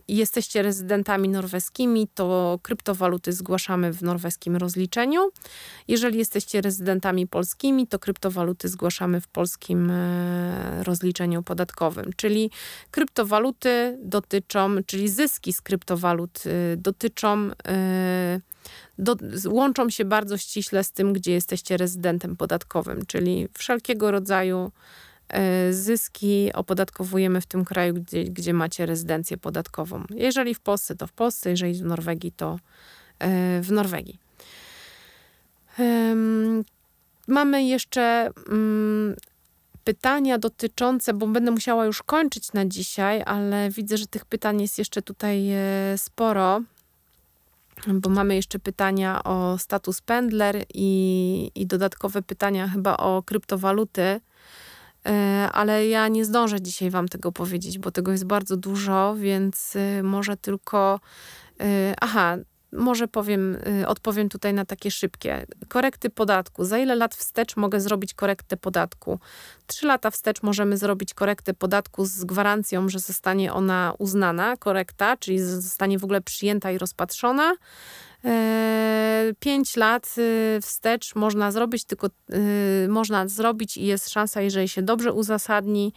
jesteście 0.09 0.63
rezydentami 0.63 1.29
norweskimi, 1.29 2.09
to 2.15 2.59
kryptowaluty 2.63 3.33
zgłaszamy 3.33 3.93
w 3.93 4.03
norweskim 4.03 4.57
rozliczeniu. 4.57 5.31
Jeżeli 5.89 6.19
jesteście 6.19 6.61
rezydentami 6.61 7.27
polskimi, 7.27 7.87
to 7.87 7.99
kryptowaluty 7.99 8.69
zgłaszamy 8.69 9.21
w 9.21 9.29
polskim 9.29 9.93
rozliczeniu 10.83 11.43
podatkowym. 11.43 12.11
Czyli 12.17 12.51
kryptowaluty 12.91 13.99
dotyczą, 14.03 14.77
czyli 14.87 15.09
zyski 15.09 15.53
z 15.53 15.61
kryptowalut 15.61 16.43
dotyczą 16.77 17.51
do, 18.99 19.17
łączą 19.49 19.91
się 19.91 20.05
bardzo 20.05 20.39
ściśle 20.39 20.85
z 20.85 20.93
tym, 20.93 21.13
gdzie 21.13 21.33
jesteście 21.33 21.77
rezydentem 21.77 22.37
podatkowym, 22.37 23.07
czyli 23.07 23.49
wszelkiego 23.59 24.11
rodzaju 24.11 24.59
e, 24.59 25.14
zyski 25.71 26.51
opodatkowujemy 26.55 27.41
w 27.41 27.47
tym 27.47 27.65
kraju, 27.65 27.95
gdzie, 27.95 28.25
gdzie 28.25 28.55
macie 28.55 28.87
rezydencję 28.87 29.37
podatkową. 29.37 30.05
Jeżeli 30.11 30.55
w 30.55 30.61
Polsce, 30.61 30.97
to 30.97 31.07
w 31.07 31.13
Polsce, 31.13 31.51
jeżeli 31.51 31.75
w 31.75 31.85
Norwegii, 31.85 32.33
to 32.33 32.59
e, 33.19 33.61
w 33.61 33.73
Norwegii. 33.73 34.19
Mamy 37.29 37.65
jeszcze 37.65 38.31
mm, 38.49 39.17
pytania 39.85 40.39
dotyczące, 40.39 41.15
bo 41.15 41.27
będę 41.27 41.51
musiała 41.51 41.85
już 41.85 42.03
kończyć 42.03 42.53
na 42.53 42.67
dzisiaj, 42.67 43.23
ale 43.27 43.71
widzę, 43.71 43.97
że 43.97 44.07
tych 44.07 44.25
pytań 44.25 44.63
jest 44.63 44.79
jeszcze 44.79 45.03
tutaj 45.03 45.51
e, 45.51 45.99
sporo 45.99 46.63
bo 47.87 48.11
mamy 48.11 48.35
jeszcze 48.35 48.59
pytania 48.59 49.25
o 49.25 49.59
status 49.59 50.01
pendler 50.01 50.65
i, 50.75 51.51
i 51.55 51.67
dodatkowe 51.67 52.23
pytania 52.23 52.69
chyba 52.69 52.97
o 52.97 53.23
kryptowaluty, 53.23 54.03
e, 54.03 54.21
ale 55.53 55.87
ja 55.87 56.09
nie 56.09 56.25
zdążę 56.25 56.61
dzisiaj 56.61 56.91
Wam 56.91 57.09
tego 57.09 57.33
powiedzieć, 57.33 57.79
bo 57.79 57.91
tego 57.91 58.13
jest 58.13 58.25
bardzo 58.25 58.57
dużo, 58.57 59.15
więc 59.19 59.77
e, 59.77 60.03
może 60.03 60.37
tylko. 60.37 61.01
E, 61.61 61.95
aha, 62.01 62.37
może 62.75 63.09
powiem, 63.09 63.59
y, 63.83 63.89
odpowiem 63.89 64.29
tutaj 64.29 64.55
na 64.55 64.65
takie 64.65 64.91
szybkie. 64.91 65.47
Korekty 65.69 66.11
podatku. 66.11 66.65
Za 66.65 66.79
ile 66.79 66.95
lat 66.95 67.15
wstecz 67.15 67.57
mogę 67.57 67.81
zrobić 67.81 68.15
korektę 68.15 68.57
podatku? 68.57 69.19
Trzy 69.67 69.87
lata 69.87 70.11
wstecz 70.11 70.43
możemy 70.43 70.77
zrobić 70.77 71.15
korektę 71.15 71.55
podatku 71.55 72.05
z 72.05 72.25
gwarancją, 72.25 72.89
że 72.89 72.99
zostanie 72.99 73.53
ona 73.53 73.95
uznana, 73.99 74.57
korekta, 74.57 75.17
czyli 75.17 75.41
zostanie 75.41 75.99
w 75.99 76.05
ogóle 76.05 76.21
przyjęta 76.21 76.71
i 76.71 76.79
rozpatrzona. 76.79 77.55
E, 78.25 79.33
pięć 79.39 79.77
lat 79.77 80.15
y, 80.19 80.59
wstecz 80.63 81.15
można 81.15 81.51
zrobić, 81.51 81.85
tylko 81.85 82.07
y, 82.07 82.89
można 82.89 83.29
zrobić 83.29 83.77
i 83.77 83.87
jest 83.87 84.11
szansa, 84.11 84.41
jeżeli 84.41 84.69
się 84.69 84.83
dobrze 84.83 85.13
uzasadni, 85.13 85.93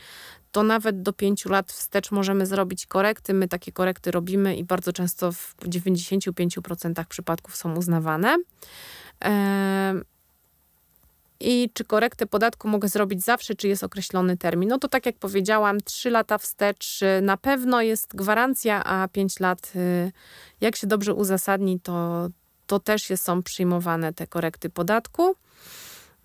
to 0.51 0.63
nawet 0.63 1.01
do 1.01 1.13
pięciu 1.13 1.49
lat 1.49 1.71
wstecz 1.71 2.11
możemy 2.11 2.45
zrobić 2.45 2.85
korekty. 2.85 3.33
My 3.33 3.47
takie 3.47 3.71
korekty 3.71 4.11
robimy 4.11 4.55
i 4.55 4.63
bardzo 4.63 4.93
często 4.93 5.31
w 5.31 5.55
95% 5.59 7.05
przypadków 7.05 7.55
są 7.55 7.75
uznawane. 7.75 8.37
I 11.39 11.69
czy 11.73 11.83
korektę 11.83 12.25
podatku 12.25 12.67
mogę 12.67 12.87
zrobić 12.87 13.23
zawsze, 13.23 13.55
czy 13.55 13.67
jest 13.67 13.83
określony 13.83 14.37
termin? 14.37 14.69
No 14.69 14.77
to 14.77 14.87
tak 14.87 15.05
jak 15.05 15.17
powiedziałam, 15.17 15.81
3 15.81 16.09
lata 16.09 16.37
wstecz 16.37 17.01
y, 17.01 17.21
na 17.21 17.37
pewno 17.37 17.81
jest 17.81 18.15
gwarancja, 18.15 18.83
a 18.83 19.07
5 19.07 19.39
lat, 19.39 19.71
y, 19.75 20.11
jak 20.61 20.75
się 20.75 20.87
dobrze 20.87 21.13
uzasadni, 21.13 21.79
to, 21.79 22.27
to 22.67 22.79
też 22.79 23.07
są 23.15 23.43
przyjmowane 23.43 24.13
te 24.13 24.27
korekty 24.27 24.69
podatku. 24.69 25.35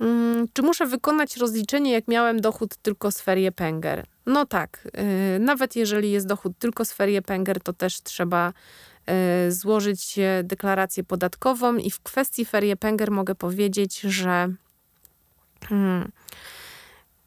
Mm, 0.01 0.49
czy 0.53 0.63
muszę 0.63 0.87
wykonać 0.87 1.37
rozliczenie, 1.37 1.93
jak 1.93 2.09
miałem 2.09 2.41
dochód 2.41 2.77
tylko 2.77 3.11
z 3.11 3.21
ferie 3.21 3.53
Penger? 3.53 4.07
No 4.27 4.47
tak, 4.47 4.89
y, 5.37 5.39
nawet 5.39 5.77
jeżeli 5.77 6.11
jest 6.11 6.27
dochód 6.27 6.53
tylko 6.59 6.85
z 6.85 6.93
ferie 6.93 7.23
Penger, 7.23 7.61
to 7.61 7.73
też 7.73 8.03
trzeba 8.03 8.53
złożyć 9.49 10.19
deklarację 10.45 11.05
podatkową 11.05 11.77
i 11.77 11.91
w 11.91 12.01
kwestii 12.01 12.45
ferie 12.45 12.77
Penger 12.77 13.11
mogę 13.11 13.35
powiedzieć, 13.35 14.01
że 14.01 14.49
hmm, 15.69 16.13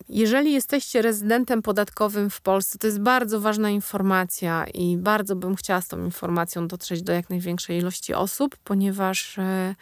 jeżeli 0.09 0.53
jesteście 0.53 1.01
rezydentem 1.01 1.61
podatkowym 1.61 2.29
w 2.29 2.41
Polsce, 2.41 2.79
to 2.79 2.87
jest 2.87 2.99
bardzo 2.99 3.39
ważna 3.39 3.69
informacja 3.69 4.65
i 4.73 4.97
bardzo 4.97 5.35
bym 5.35 5.55
chciała 5.55 5.81
z 5.81 5.87
tą 5.87 6.03
informacją 6.05 6.67
dotrzeć 6.67 7.01
do 7.01 7.13
jak 7.13 7.29
największej 7.29 7.77
ilości 7.77 8.13
osób, 8.13 8.57
ponieważ 8.63 9.37
y, 9.37 9.75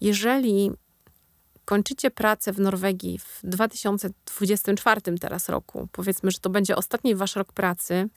jeżeli 0.00 0.70
kończycie 1.68 2.10
pracę 2.10 2.52
w 2.52 2.60
Norwegii 2.60 3.18
w 3.18 3.40
2024 3.44 5.00
teraz 5.20 5.48
roku, 5.48 5.88
powiedzmy, 5.92 6.30
że 6.30 6.38
to 6.38 6.50
będzie 6.50 6.76
ostatni 6.76 7.14
wasz 7.14 7.36
rok 7.36 7.52
pracy, 7.52 8.08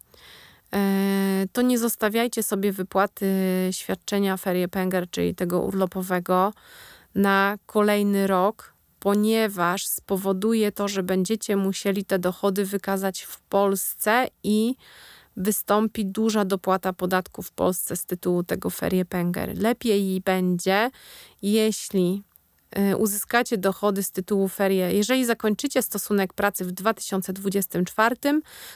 e, 0.73 1.45
to 1.51 1.61
nie 1.61 1.79
zostawiajcie 1.79 2.43
sobie 2.43 2.71
wypłaty 2.71 3.27
świadczenia 3.71 4.37
ferie 4.37 4.67
penger, 4.67 5.09
czyli 5.09 5.35
tego 5.35 5.61
urlopowego 5.61 6.53
na 7.15 7.57
kolejny 7.65 8.27
rok, 8.27 8.70
ponieważ 9.01 9.87
spowoduje 9.87 10.71
to, 10.71 10.87
że 10.87 11.03
będziecie 11.03 11.55
musieli 11.55 12.05
te 12.05 12.19
dochody 12.19 12.65
wykazać 12.65 13.21
w 13.21 13.39
Polsce 13.39 14.27
i 14.43 14.75
wystąpi 15.37 16.05
duża 16.05 16.45
dopłata 16.45 16.93
podatku 16.93 17.41
w 17.41 17.51
Polsce 17.51 17.95
z 17.95 18.05
tytułu 18.05 18.43
tego 18.43 18.69
ferie 18.69 19.05
penger. 19.05 19.57
Lepiej 19.57 20.21
będzie, 20.21 20.91
jeśli 21.41 22.23
Y, 22.77 22.97
uzyskacie 22.97 23.57
dochody 23.57 24.03
z 24.03 24.11
tytułu 24.11 24.47
ferie. 24.47 24.93
Jeżeli 24.93 25.25
zakończycie 25.25 25.81
stosunek 25.81 26.33
pracy 26.33 26.65
w 26.65 26.71
2024, 26.71 28.15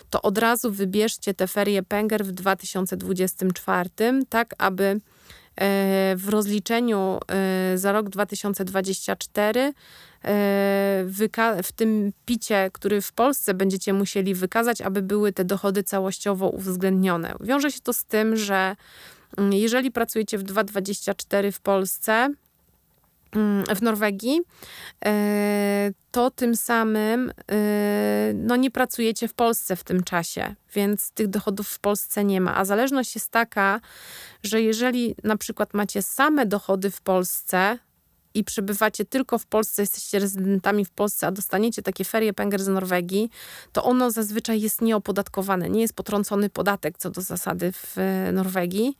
to 0.09 0.21
od 0.21 0.38
razu 0.38 0.71
wybierzcie 0.71 1.34
te 1.34 1.47
ferie 1.47 1.84
Penger 1.84 2.26
w 2.26 2.32
2024, 2.32 3.89
tak 4.30 4.55
aby 4.57 4.99
w 6.15 6.25
rozliczeniu 6.29 7.19
e, 7.27 7.77
za 7.77 7.91
rok 7.91 8.09
2024 8.09 9.59
e, 9.59 9.73
w 11.63 11.71
tym 11.75 12.13
picie, 12.25 12.69
który 12.73 13.01
w 13.01 13.13
Polsce 13.13 13.53
będziecie 13.53 13.93
musieli 13.93 14.35
wykazać, 14.35 14.81
aby 14.81 15.01
były 15.01 15.33
te 15.33 15.45
dochody 15.45 15.83
całościowo 15.83 16.49
uwzględnione. 16.49 17.35
Wiąże 17.39 17.71
się 17.71 17.79
to 17.79 17.93
z 17.93 18.05
tym, 18.05 18.37
że 18.37 18.75
mm, 19.37 19.53
jeżeli 19.53 19.91
pracujecie 19.91 20.37
w 20.37 20.43
2024 20.43 21.51
w 21.51 21.59
Polsce, 21.59 22.29
w 23.75 23.81
Norwegii, 23.81 24.41
e, 25.05 25.91
to 26.11 26.31
tym 26.31 26.55
samym 26.55 27.31
e, 27.51 28.33
no, 28.33 28.55
nie 28.55 28.71
pracujecie 28.71 29.27
w 29.27 29.33
Polsce 29.33 29.75
w 29.75 29.83
tym 29.83 30.03
czasie, 30.03 30.55
więc 30.73 31.11
tych 31.11 31.27
dochodów 31.27 31.67
w 31.67 31.79
Polsce 31.79 32.23
nie 32.23 32.41
ma. 32.41 32.55
A 32.55 32.65
zależność 32.65 33.15
jest 33.15 33.31
taka, 33.31 33.81
że 34.43 34.61
jeżeli 34.61 35.15
na 35.23 35.38
przykład 35.38 35.73
macie 35.73 36.01
same 36.01 36.45
dochody 36.45 36.91
w 36.91 37.01
Polsce, 37.01 37.77
i 38.36 38.43
przebywacie 38.43 39.05
tylko 39.05 39.38
w 39.38 39.45
Polsce, 39.45 39.81
jesteście 39.81 40.19
rezydentami 40.19 40.86
w 40.86 40.89
Polsce, 40.89 41.27
a 41.27 41.31
dostaniecie 41.31 41.81
takie 41.81 42.05
ferie 42.05 42.33
Penger 42.33 42.63
z 42.63 42.67
Norwegii, 42.67 43.29
to 43.71 43.83
ono 43.83 44.11
zazwyczaj 44.11 44.61
jest 44.61 44.81
nieopodatkowane. 44.81 45.69
Nie 45.69 45.81
jest 45.81 45.93
potrącony 45.93 46.49
podatek 46.49 46.97
co 46.97 47.09
do 47.09 47.21
zasady 47.21 47.71
w 47.71 47.95
Norwegii 48.33 48.97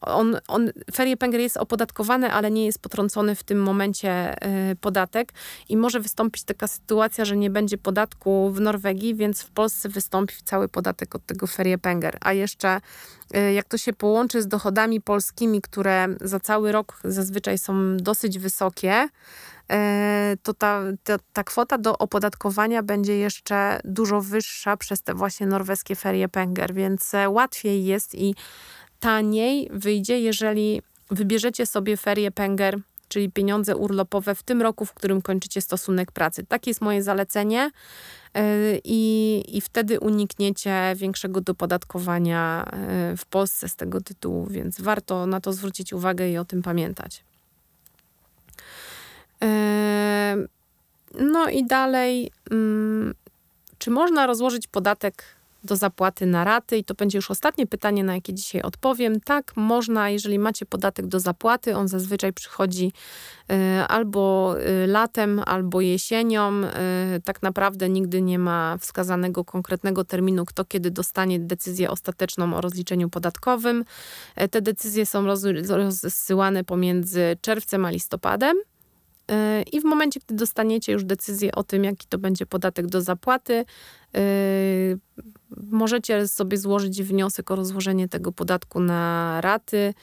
on, 0.00 0.36
on, 0.48 0.70
ferie 0.94 1.16
Penger 1.16 1.40
jest 1.40 1.56
opodatkowany, 1.56 2.32
ale 2.32 2.50
nie 2.50 2.66
jest 2.66 2.78
potrącony 2.78 3.34
w 3.34 3.42
tym 3.42 3.62
momencie 3.62 4.36
y, 4.70 4.76
podatek 4.76 5.32
i 5.68 5.76
może 5.76 6.00
wystąpić 6.00 6.44
taka 6.44 6.66
sytuacja, 6.66 7.24
że 7.24 7.36
nie 7.36 7.50
będzie 7.50 7.78
podatku 7.78 8.50
w 8.50 8.60
Norwegii, 8.60 9.14
więc 9.14 9.42
w 9.42 9.50
Polsce 9.50 9.88
wystąpi 9.88 10.34
cały 10.44 10.68
podatek 10.68 11.14
od 11.14 11.26
tego 11.26 11.46
ferie 11.46 11.78
Penger. 11.78 12.18
A 12.20 12.32
jeszcze 12.32 12.80
y, 13.36 13.52
jak 13.52 13.68
to 13.68 13.78
się 13.78 13.92
połączy 13.92 14.42
z 14.42 14.48
dochodami 14.48 15.00
polskimi, 15.00 15.60
które 15.60 16.06
za 16.20 16.40
cały 16.40 16.72
rok 16.72 17.00
zazwyczaj 17.04 17.58
są 17.58 17.96
dosyć 17.96 18.38
wysokie, 18.38 19.08
y, 19.72 20.36
to 20.42 20.54
ta, 20.54 20.82
ta, 21.04 21.16
ta, 21.32 21.44
kwota 21.44 21.78
do 21.78 21.98
opodatkowania 21.98 22.82
będzie 22.82 23.18
jeszcze 23.18 23.80
dużo 23.84 24.20
wyższa 24.20 24.76
przez 24.76 25.02
te 25.02 25.14
właśnie 25.14 25.46
norweskie 25.46 25.96
ferie 25.96 26.28
Penger, 26.28 26.74
więc 26.74 27.14
e, 27.14 27.28
łatwiej 27.28 27.84
jest 27.84 28.14
i 28.14 28.34
taniej 29.00 29.68
wyjdzie, 29.72 30.20
jeżeli 30.20 30.82
wybierzecie 31.10 31.66
sobie 31.66 31.96
ferie 31.96 32.30
Penger, 32.30 32.80
czyli 33.08 33.30
pieniądze 33.30 33.76
urlopowe 33.76 34.34
w 34.34 34.42
tym 34.42 34.62
roku, 34.62 34.84
w 34.84 34.94
którym 34.94 35.22
kończycie 35.22 35.60
stosunek 35.60 36.12
pracy. 36.12 36.46
Takie 36.46 36.70
jest 36.70 36.80
moje 36.80 37.02
zalecenie 37.02 37.70
y, 38.36 38.80
i, 38.84 39.44
i 39.48 39.60
wtedy 39.60 40.00
unikniecie 40.00 40.92
większego 40.96 41.40
dopodatkowania 41.40 42.70
y, 43.12 43.16
w 43.16 43.26
Polsce 43.26 43.68
z 43.68 43.76
tego 43.76 44.00
tytułu, 44.00 44.46
więc 44.46 44.80
warto 44.80 45.26
na 45.26 45.40
to 45.40 45.52
zwrócić 45.52 45.92
uwagę 45.92 46.30
i 46.30 46.38
o 46.38 46.44
tym 46.44 46.62
pamiętać. 46.62 47.24
Y, 49.44 49.46
no 51.20 51.48
i 51.48 51.66
dalej, 51.66 52.30
mm, 52.50 53.14
czy 53.78 53.90
można 53.90 54.26
rozłożyć 54.26 54.66
podatek 54.66 55.37
do 55.64 55.76
zapłaty 55.76 56.26
na 56.26 56.44
raty 56.44 56.76
i 56.76 56.84
to 56.84 56.94
będzie 56.94 57.18
już 57.18 57.30
ostatnie 57.30 57.66
pytanie, 57.66 58.04
na 58.04 58.14
jakie 58.14 58.34
dzisiaj 58.34 58.62
odpowiem. 58.62 59.20
Tak, 59.20 59.56
można, 59.56 60.10
jeżeli 60.10 60.38
macie 60.38 60.66
podatek 60.66 61.06
do 61.06 61.20
zapłaty, 61.20 61.76
on 61.76 61.88
zazwyczaj 61.88 62.32
przychodzi 62.32 62.92
y, 63.52 63.54
albo 63.88 64.54
y, 64.60 64.86
latem, 64.86 65.42
albo 65.46 65.80
jesienią. 65.80 66.52
Y, 67.16 67.20
tak 67.24 67.42
naprawdę 67.42 67.88
nigdy 67.88 68.22
nie 68.22 68.38
ma 68.38 68.76
wskazanego 68.80 69.44
konkretnego 69.44 70.04
terminu, 70.04 70.44
kto 70.44 70.64
kiedy 70.64 70.90
dostanie 70.90 71.40
decyzję 71.40 71.90
ostateczną 71.90 72.56
o 72.56 72.60
rozliczeniu 72.60 73.08
podatkowym. 73.08 73.84
Te 74.50 74.62
decyzje 74.62 75.06
są 75.06 75.26
rozsyłane 75.68 76.64
pomiędzy 76.64 77.36
czerwcem 77.40 77.84
a 77.84 77.90
listopadem. 77.90 78.56
I 79.72 79.80
w 79.80 79.84
momencie, 79.84 80.20
gdy 80.26 80.34
dostaniecie 80.34 80.92
już 80.92 81.04
decyzję 81.04 81.54
o 81.54 81.62
tym, 81.62 81.84
jaki 81.84 82.06
to 82.08 82.18
będzie 82.18 82.46
podatek 82.46 82.86
do 82.86 83.02
zapłaty, 83.02 83.64
możecie 85.70 86.28
sobie 86.28 86.58
złożyć 86.58 87.02
wniosek 87.02 87.50
o 87.50 87.56
rozłożenie 87.56 88.08
tego 88.08 88.32
podatku 88.32 88.80
na 88.80 89.40
raty, 89.40 89.94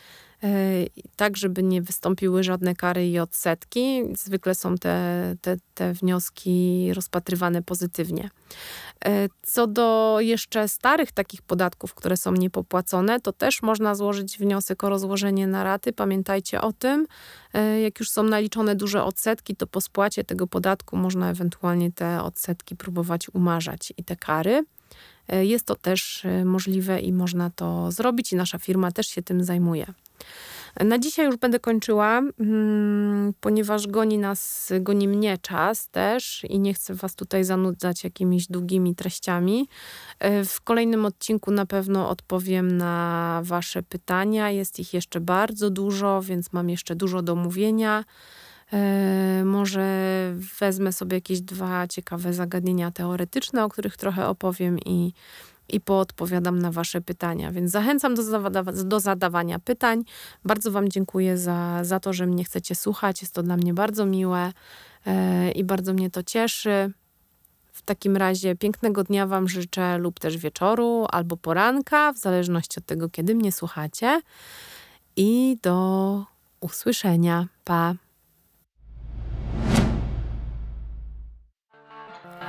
tak 1.16 1.38
żeby 1.38 1.64
nie 1.64 1.82
wystąpiły 1.82 2.44
żadne 2.44 2.76
kary 2.76 3.08
i 3.08 3.20
odsetki. 3.20 4.02
Zwykle 4.18 4.56
są 4.56 4.76
te, 4.78 5.36
te, 5.42 5.58
te 5.74 5.94
wnioski 5.94 6.90
rozpatrywane 6.94 7.62
pozytywnie. 7.62 8.30
E, 9.06 9.30
co 9.44 9.68
do 9.68 10.18
jeszcze 10.20 10.68
starych 10.68 11.12
takich 11.12 11.42
podatków, 11.42 11.94
które 11.94 12.18
są 12.18 12.32
niepopłacone, 12.32 13.20
to 13.20 13.34
też 13.34 13.62
można 13.62 13.96
złożyć 13.96 14.38
wniosek 14.38 14.84
o 14.84 14.90
rozłożenie 14.90 15.48
na 15.48 15.64
raty. 15.64 15.94
Pamiętajcie 15.94 16.62
o 16.62 16.74
tym. 16.74 17.08
E, 17.54 17.82
jak 17.82 18.00
już 18.00 18.10
są 18.10 18.24
naliczone 18.24 18.76
duże 18.76 19.04
odsetki, 19.04 19.56
to 19.56 19.68
po 19.68 19.82
spłacie 19.82 20.24
tego 20.24 20.48
podatku 20.48 20.98
można 20.98 21.30
ewentualnie 21.30 21.92
te 21.92 22.24
odsetki 22.24 22.76
próbować 22.76 23.28
umarzać 23.34 23.94
i 23.98 24.04
te 24.04 24.16
kary. 24.16 24.66
E, 25.28 25.46
jest 25.46 25.66
to 25.66 25.76
też 25.76 26.24
możliwe 26.46 27.00
i 27.00 27.14
można 27.14 27.50
to 27.50 27.92
zrobić, 27.92 28.34
i 28.34 28.36
nasza 28.36 28.60
firma 28.60 28.92
też 28.92 29.08
się 29.08 29.22
tym 29.22 29.44
zajmuje. 29.44 29.94
Na 30.84 31.00
dzisiaj 31.00 31.26
już 31.26 31.36
będę 31.36 31.60
kończyła, 31.60 32.22
mm, 32.40 33.34
ponieważ 33.40 33.88
goni 33.88 34.18
nas, 34.18 34.72
goni 34.80 35.08
mnie 35.08 35.38
czas 35.38 35.90
też 35.90 36.44
i 36.50 36.60
nie 36.60 36.74
chcę 36.74 36.94
Was 36.94 37.16
tutaj 37.16 37.44
zanudzać 37.44 38.04
jakimiś 38.04 38.48
długimi 38.48 38.96
treściami. 38.96 39.70
E, 40.20 40.46
w 40.46 40.62
kolejnym 40.62 41.06
odcinku 41.06 41.52
na 41.52 41.66
pewno 41.66 42.10
odpowiem 42.10 42.78
na 42.78 43.42
Wasze 43.44 43.84
pytania. 43.84 44.50
Jest 44.50 44.80
ich 44.80 44.94
jeszcze 44.94 45.20
bardzo 45.20 45.70
dużo, 45.70 46.22
więc 46.22 46.54
mam 46.54 46.70
jeszcze 46.70 46.96
dużo 46.96 47.22
do 47.22 47.36
mówienia. 47.36 48.04
E, 48.74 49.44
może 49.46 49.86
wezmę 50.60 50.94
sobie 50.94 51.18
jakieś 51.18 51.42
dwa 51.42 51.88
ciekawe 51.88 52.34
zagadnienia 52.34 52.92
teoretyczne, 52.92 53.64
o 53.64 53.70
których 53.70 53.98
trochę 53.98 54.28
opowiem 54.28 54.80
i 54.80 55.14
i 55.70 55.80
poodpowiadam 55.80 56.60
na 56.60 56.72
Wasze 56.72 57.02
pytania. 57.02 57.52
Więc 57.52 57.72
zachęcam 57.72 58.16
do, 58.16 58.50
do 58.84 59.00
zadawania 59.00 59.60
pytań. 59.60 60.04
Bardzo 60.46 60.72
Wam 60.72 60.90
dziękuję 60.90 61.38
za, 61.38 61.84
za 61.84 62.00
to, 62.00 62.14
że 62.14 62.28
mnie 62.28 62.44
chcecie 62.44 62.76
słuchać. 62.76 63.22
Jest 63.22 63.34
to 63.34 63.44
dla 63.44 63.58
mnie 63.58 63.74
bardzo 63.74 64.06
miłe 64.06 64.52
e, 65.06 65.52
i 65.52 65.64
bardzo 65.64 65.94
mnie 65.94 66.10
to 66.10 66.24
cieszy. 66.24 66.92
W 67.74 67.82
takim 67.82 68.18
razie 68.18 68.56
pięknego 68.56 69.04
dnia 69.04 69.28
Wam 69.28 69.48
życzę 69.48 69.98
lub 69.98 70.20
też 70.20 70.38
wieczoru 70.38 71.06
albo 71.10 71.38
poranka, 71.38 72.14
w 72.14 72.18
zależności 72.18 72.80
od 72.80 72.86
tego, 72.86 73.10
kiedy 73.10 73.36
mnie 73.36 73.52
słuchacie. 73.52 74.22
I 75.16 75.58
do 75.62 76.26
usłyszenia. 76.60 77.48
Pa. 77.64 78.05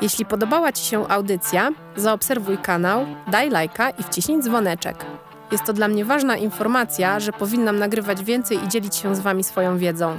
Jeśli 0.00 0.24
podobała 0.24 0.72
Ci 0.72 0.84
się 0.84 1.08
audycja, 1.08 1.70
zaobserwuj 1.96 2.58
kanał, 2.58 3.06
daj 3.28 3.50
lajka 3.50 3.90
i 3.90 4.02
wciśnij 4.02 4.42
dzwoneczek. 4.42 5.04
Jest 5.52 5.64
to 5.64 5.72
dla 5.72 5.88
mnie 5.88 6.04
ważna 6.04 6.36
informacja, 6.36 7.20
że 7.20 7.32
powinnam 7.32 7.78
nagrywać 7.78 8.24
więcej 8.24 8.64
i 8.64 8.68
dzielić 8.68 8.96
się 8.96 9.16
z 9.16 9.20
Wami 9.20 9.44
swoją 9.44 9.78
wiedzą. 9.78 10.18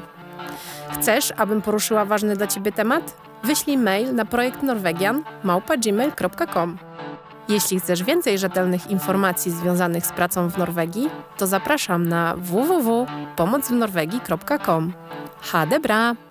Chcesz, 0.89 1.33
abym 1.37 1.61
poruszyła 1.61 2.05
ważny 2.05 2.35
dla 2.35 2.47
Ciebie 2.47 2.71
temat? 2.71 3.17
Wyślij 3.43 3.77
mail 3.77 4.15
na 4.15 4.25
projekt 4.25 4.59
Jeśli 7.49 7.79
chcesz 7.79 8.03
więcej 8.03 8.37
rzetelnych 8.37 8.91
informacji 8.91 9.51
związanych 9.51 10.05
z 10.05 10.11
pracą 10.11 10.49
w 10.49 10.57
Norwegii, 10.57 11.09
to 11.37 11.47
zapraszam 11.47 12.07
na 12.07 12.35
www.pomocwnorwegii.com. 12.37 14.93
Ha, 15.41 15.65
debra! 15.65 16.26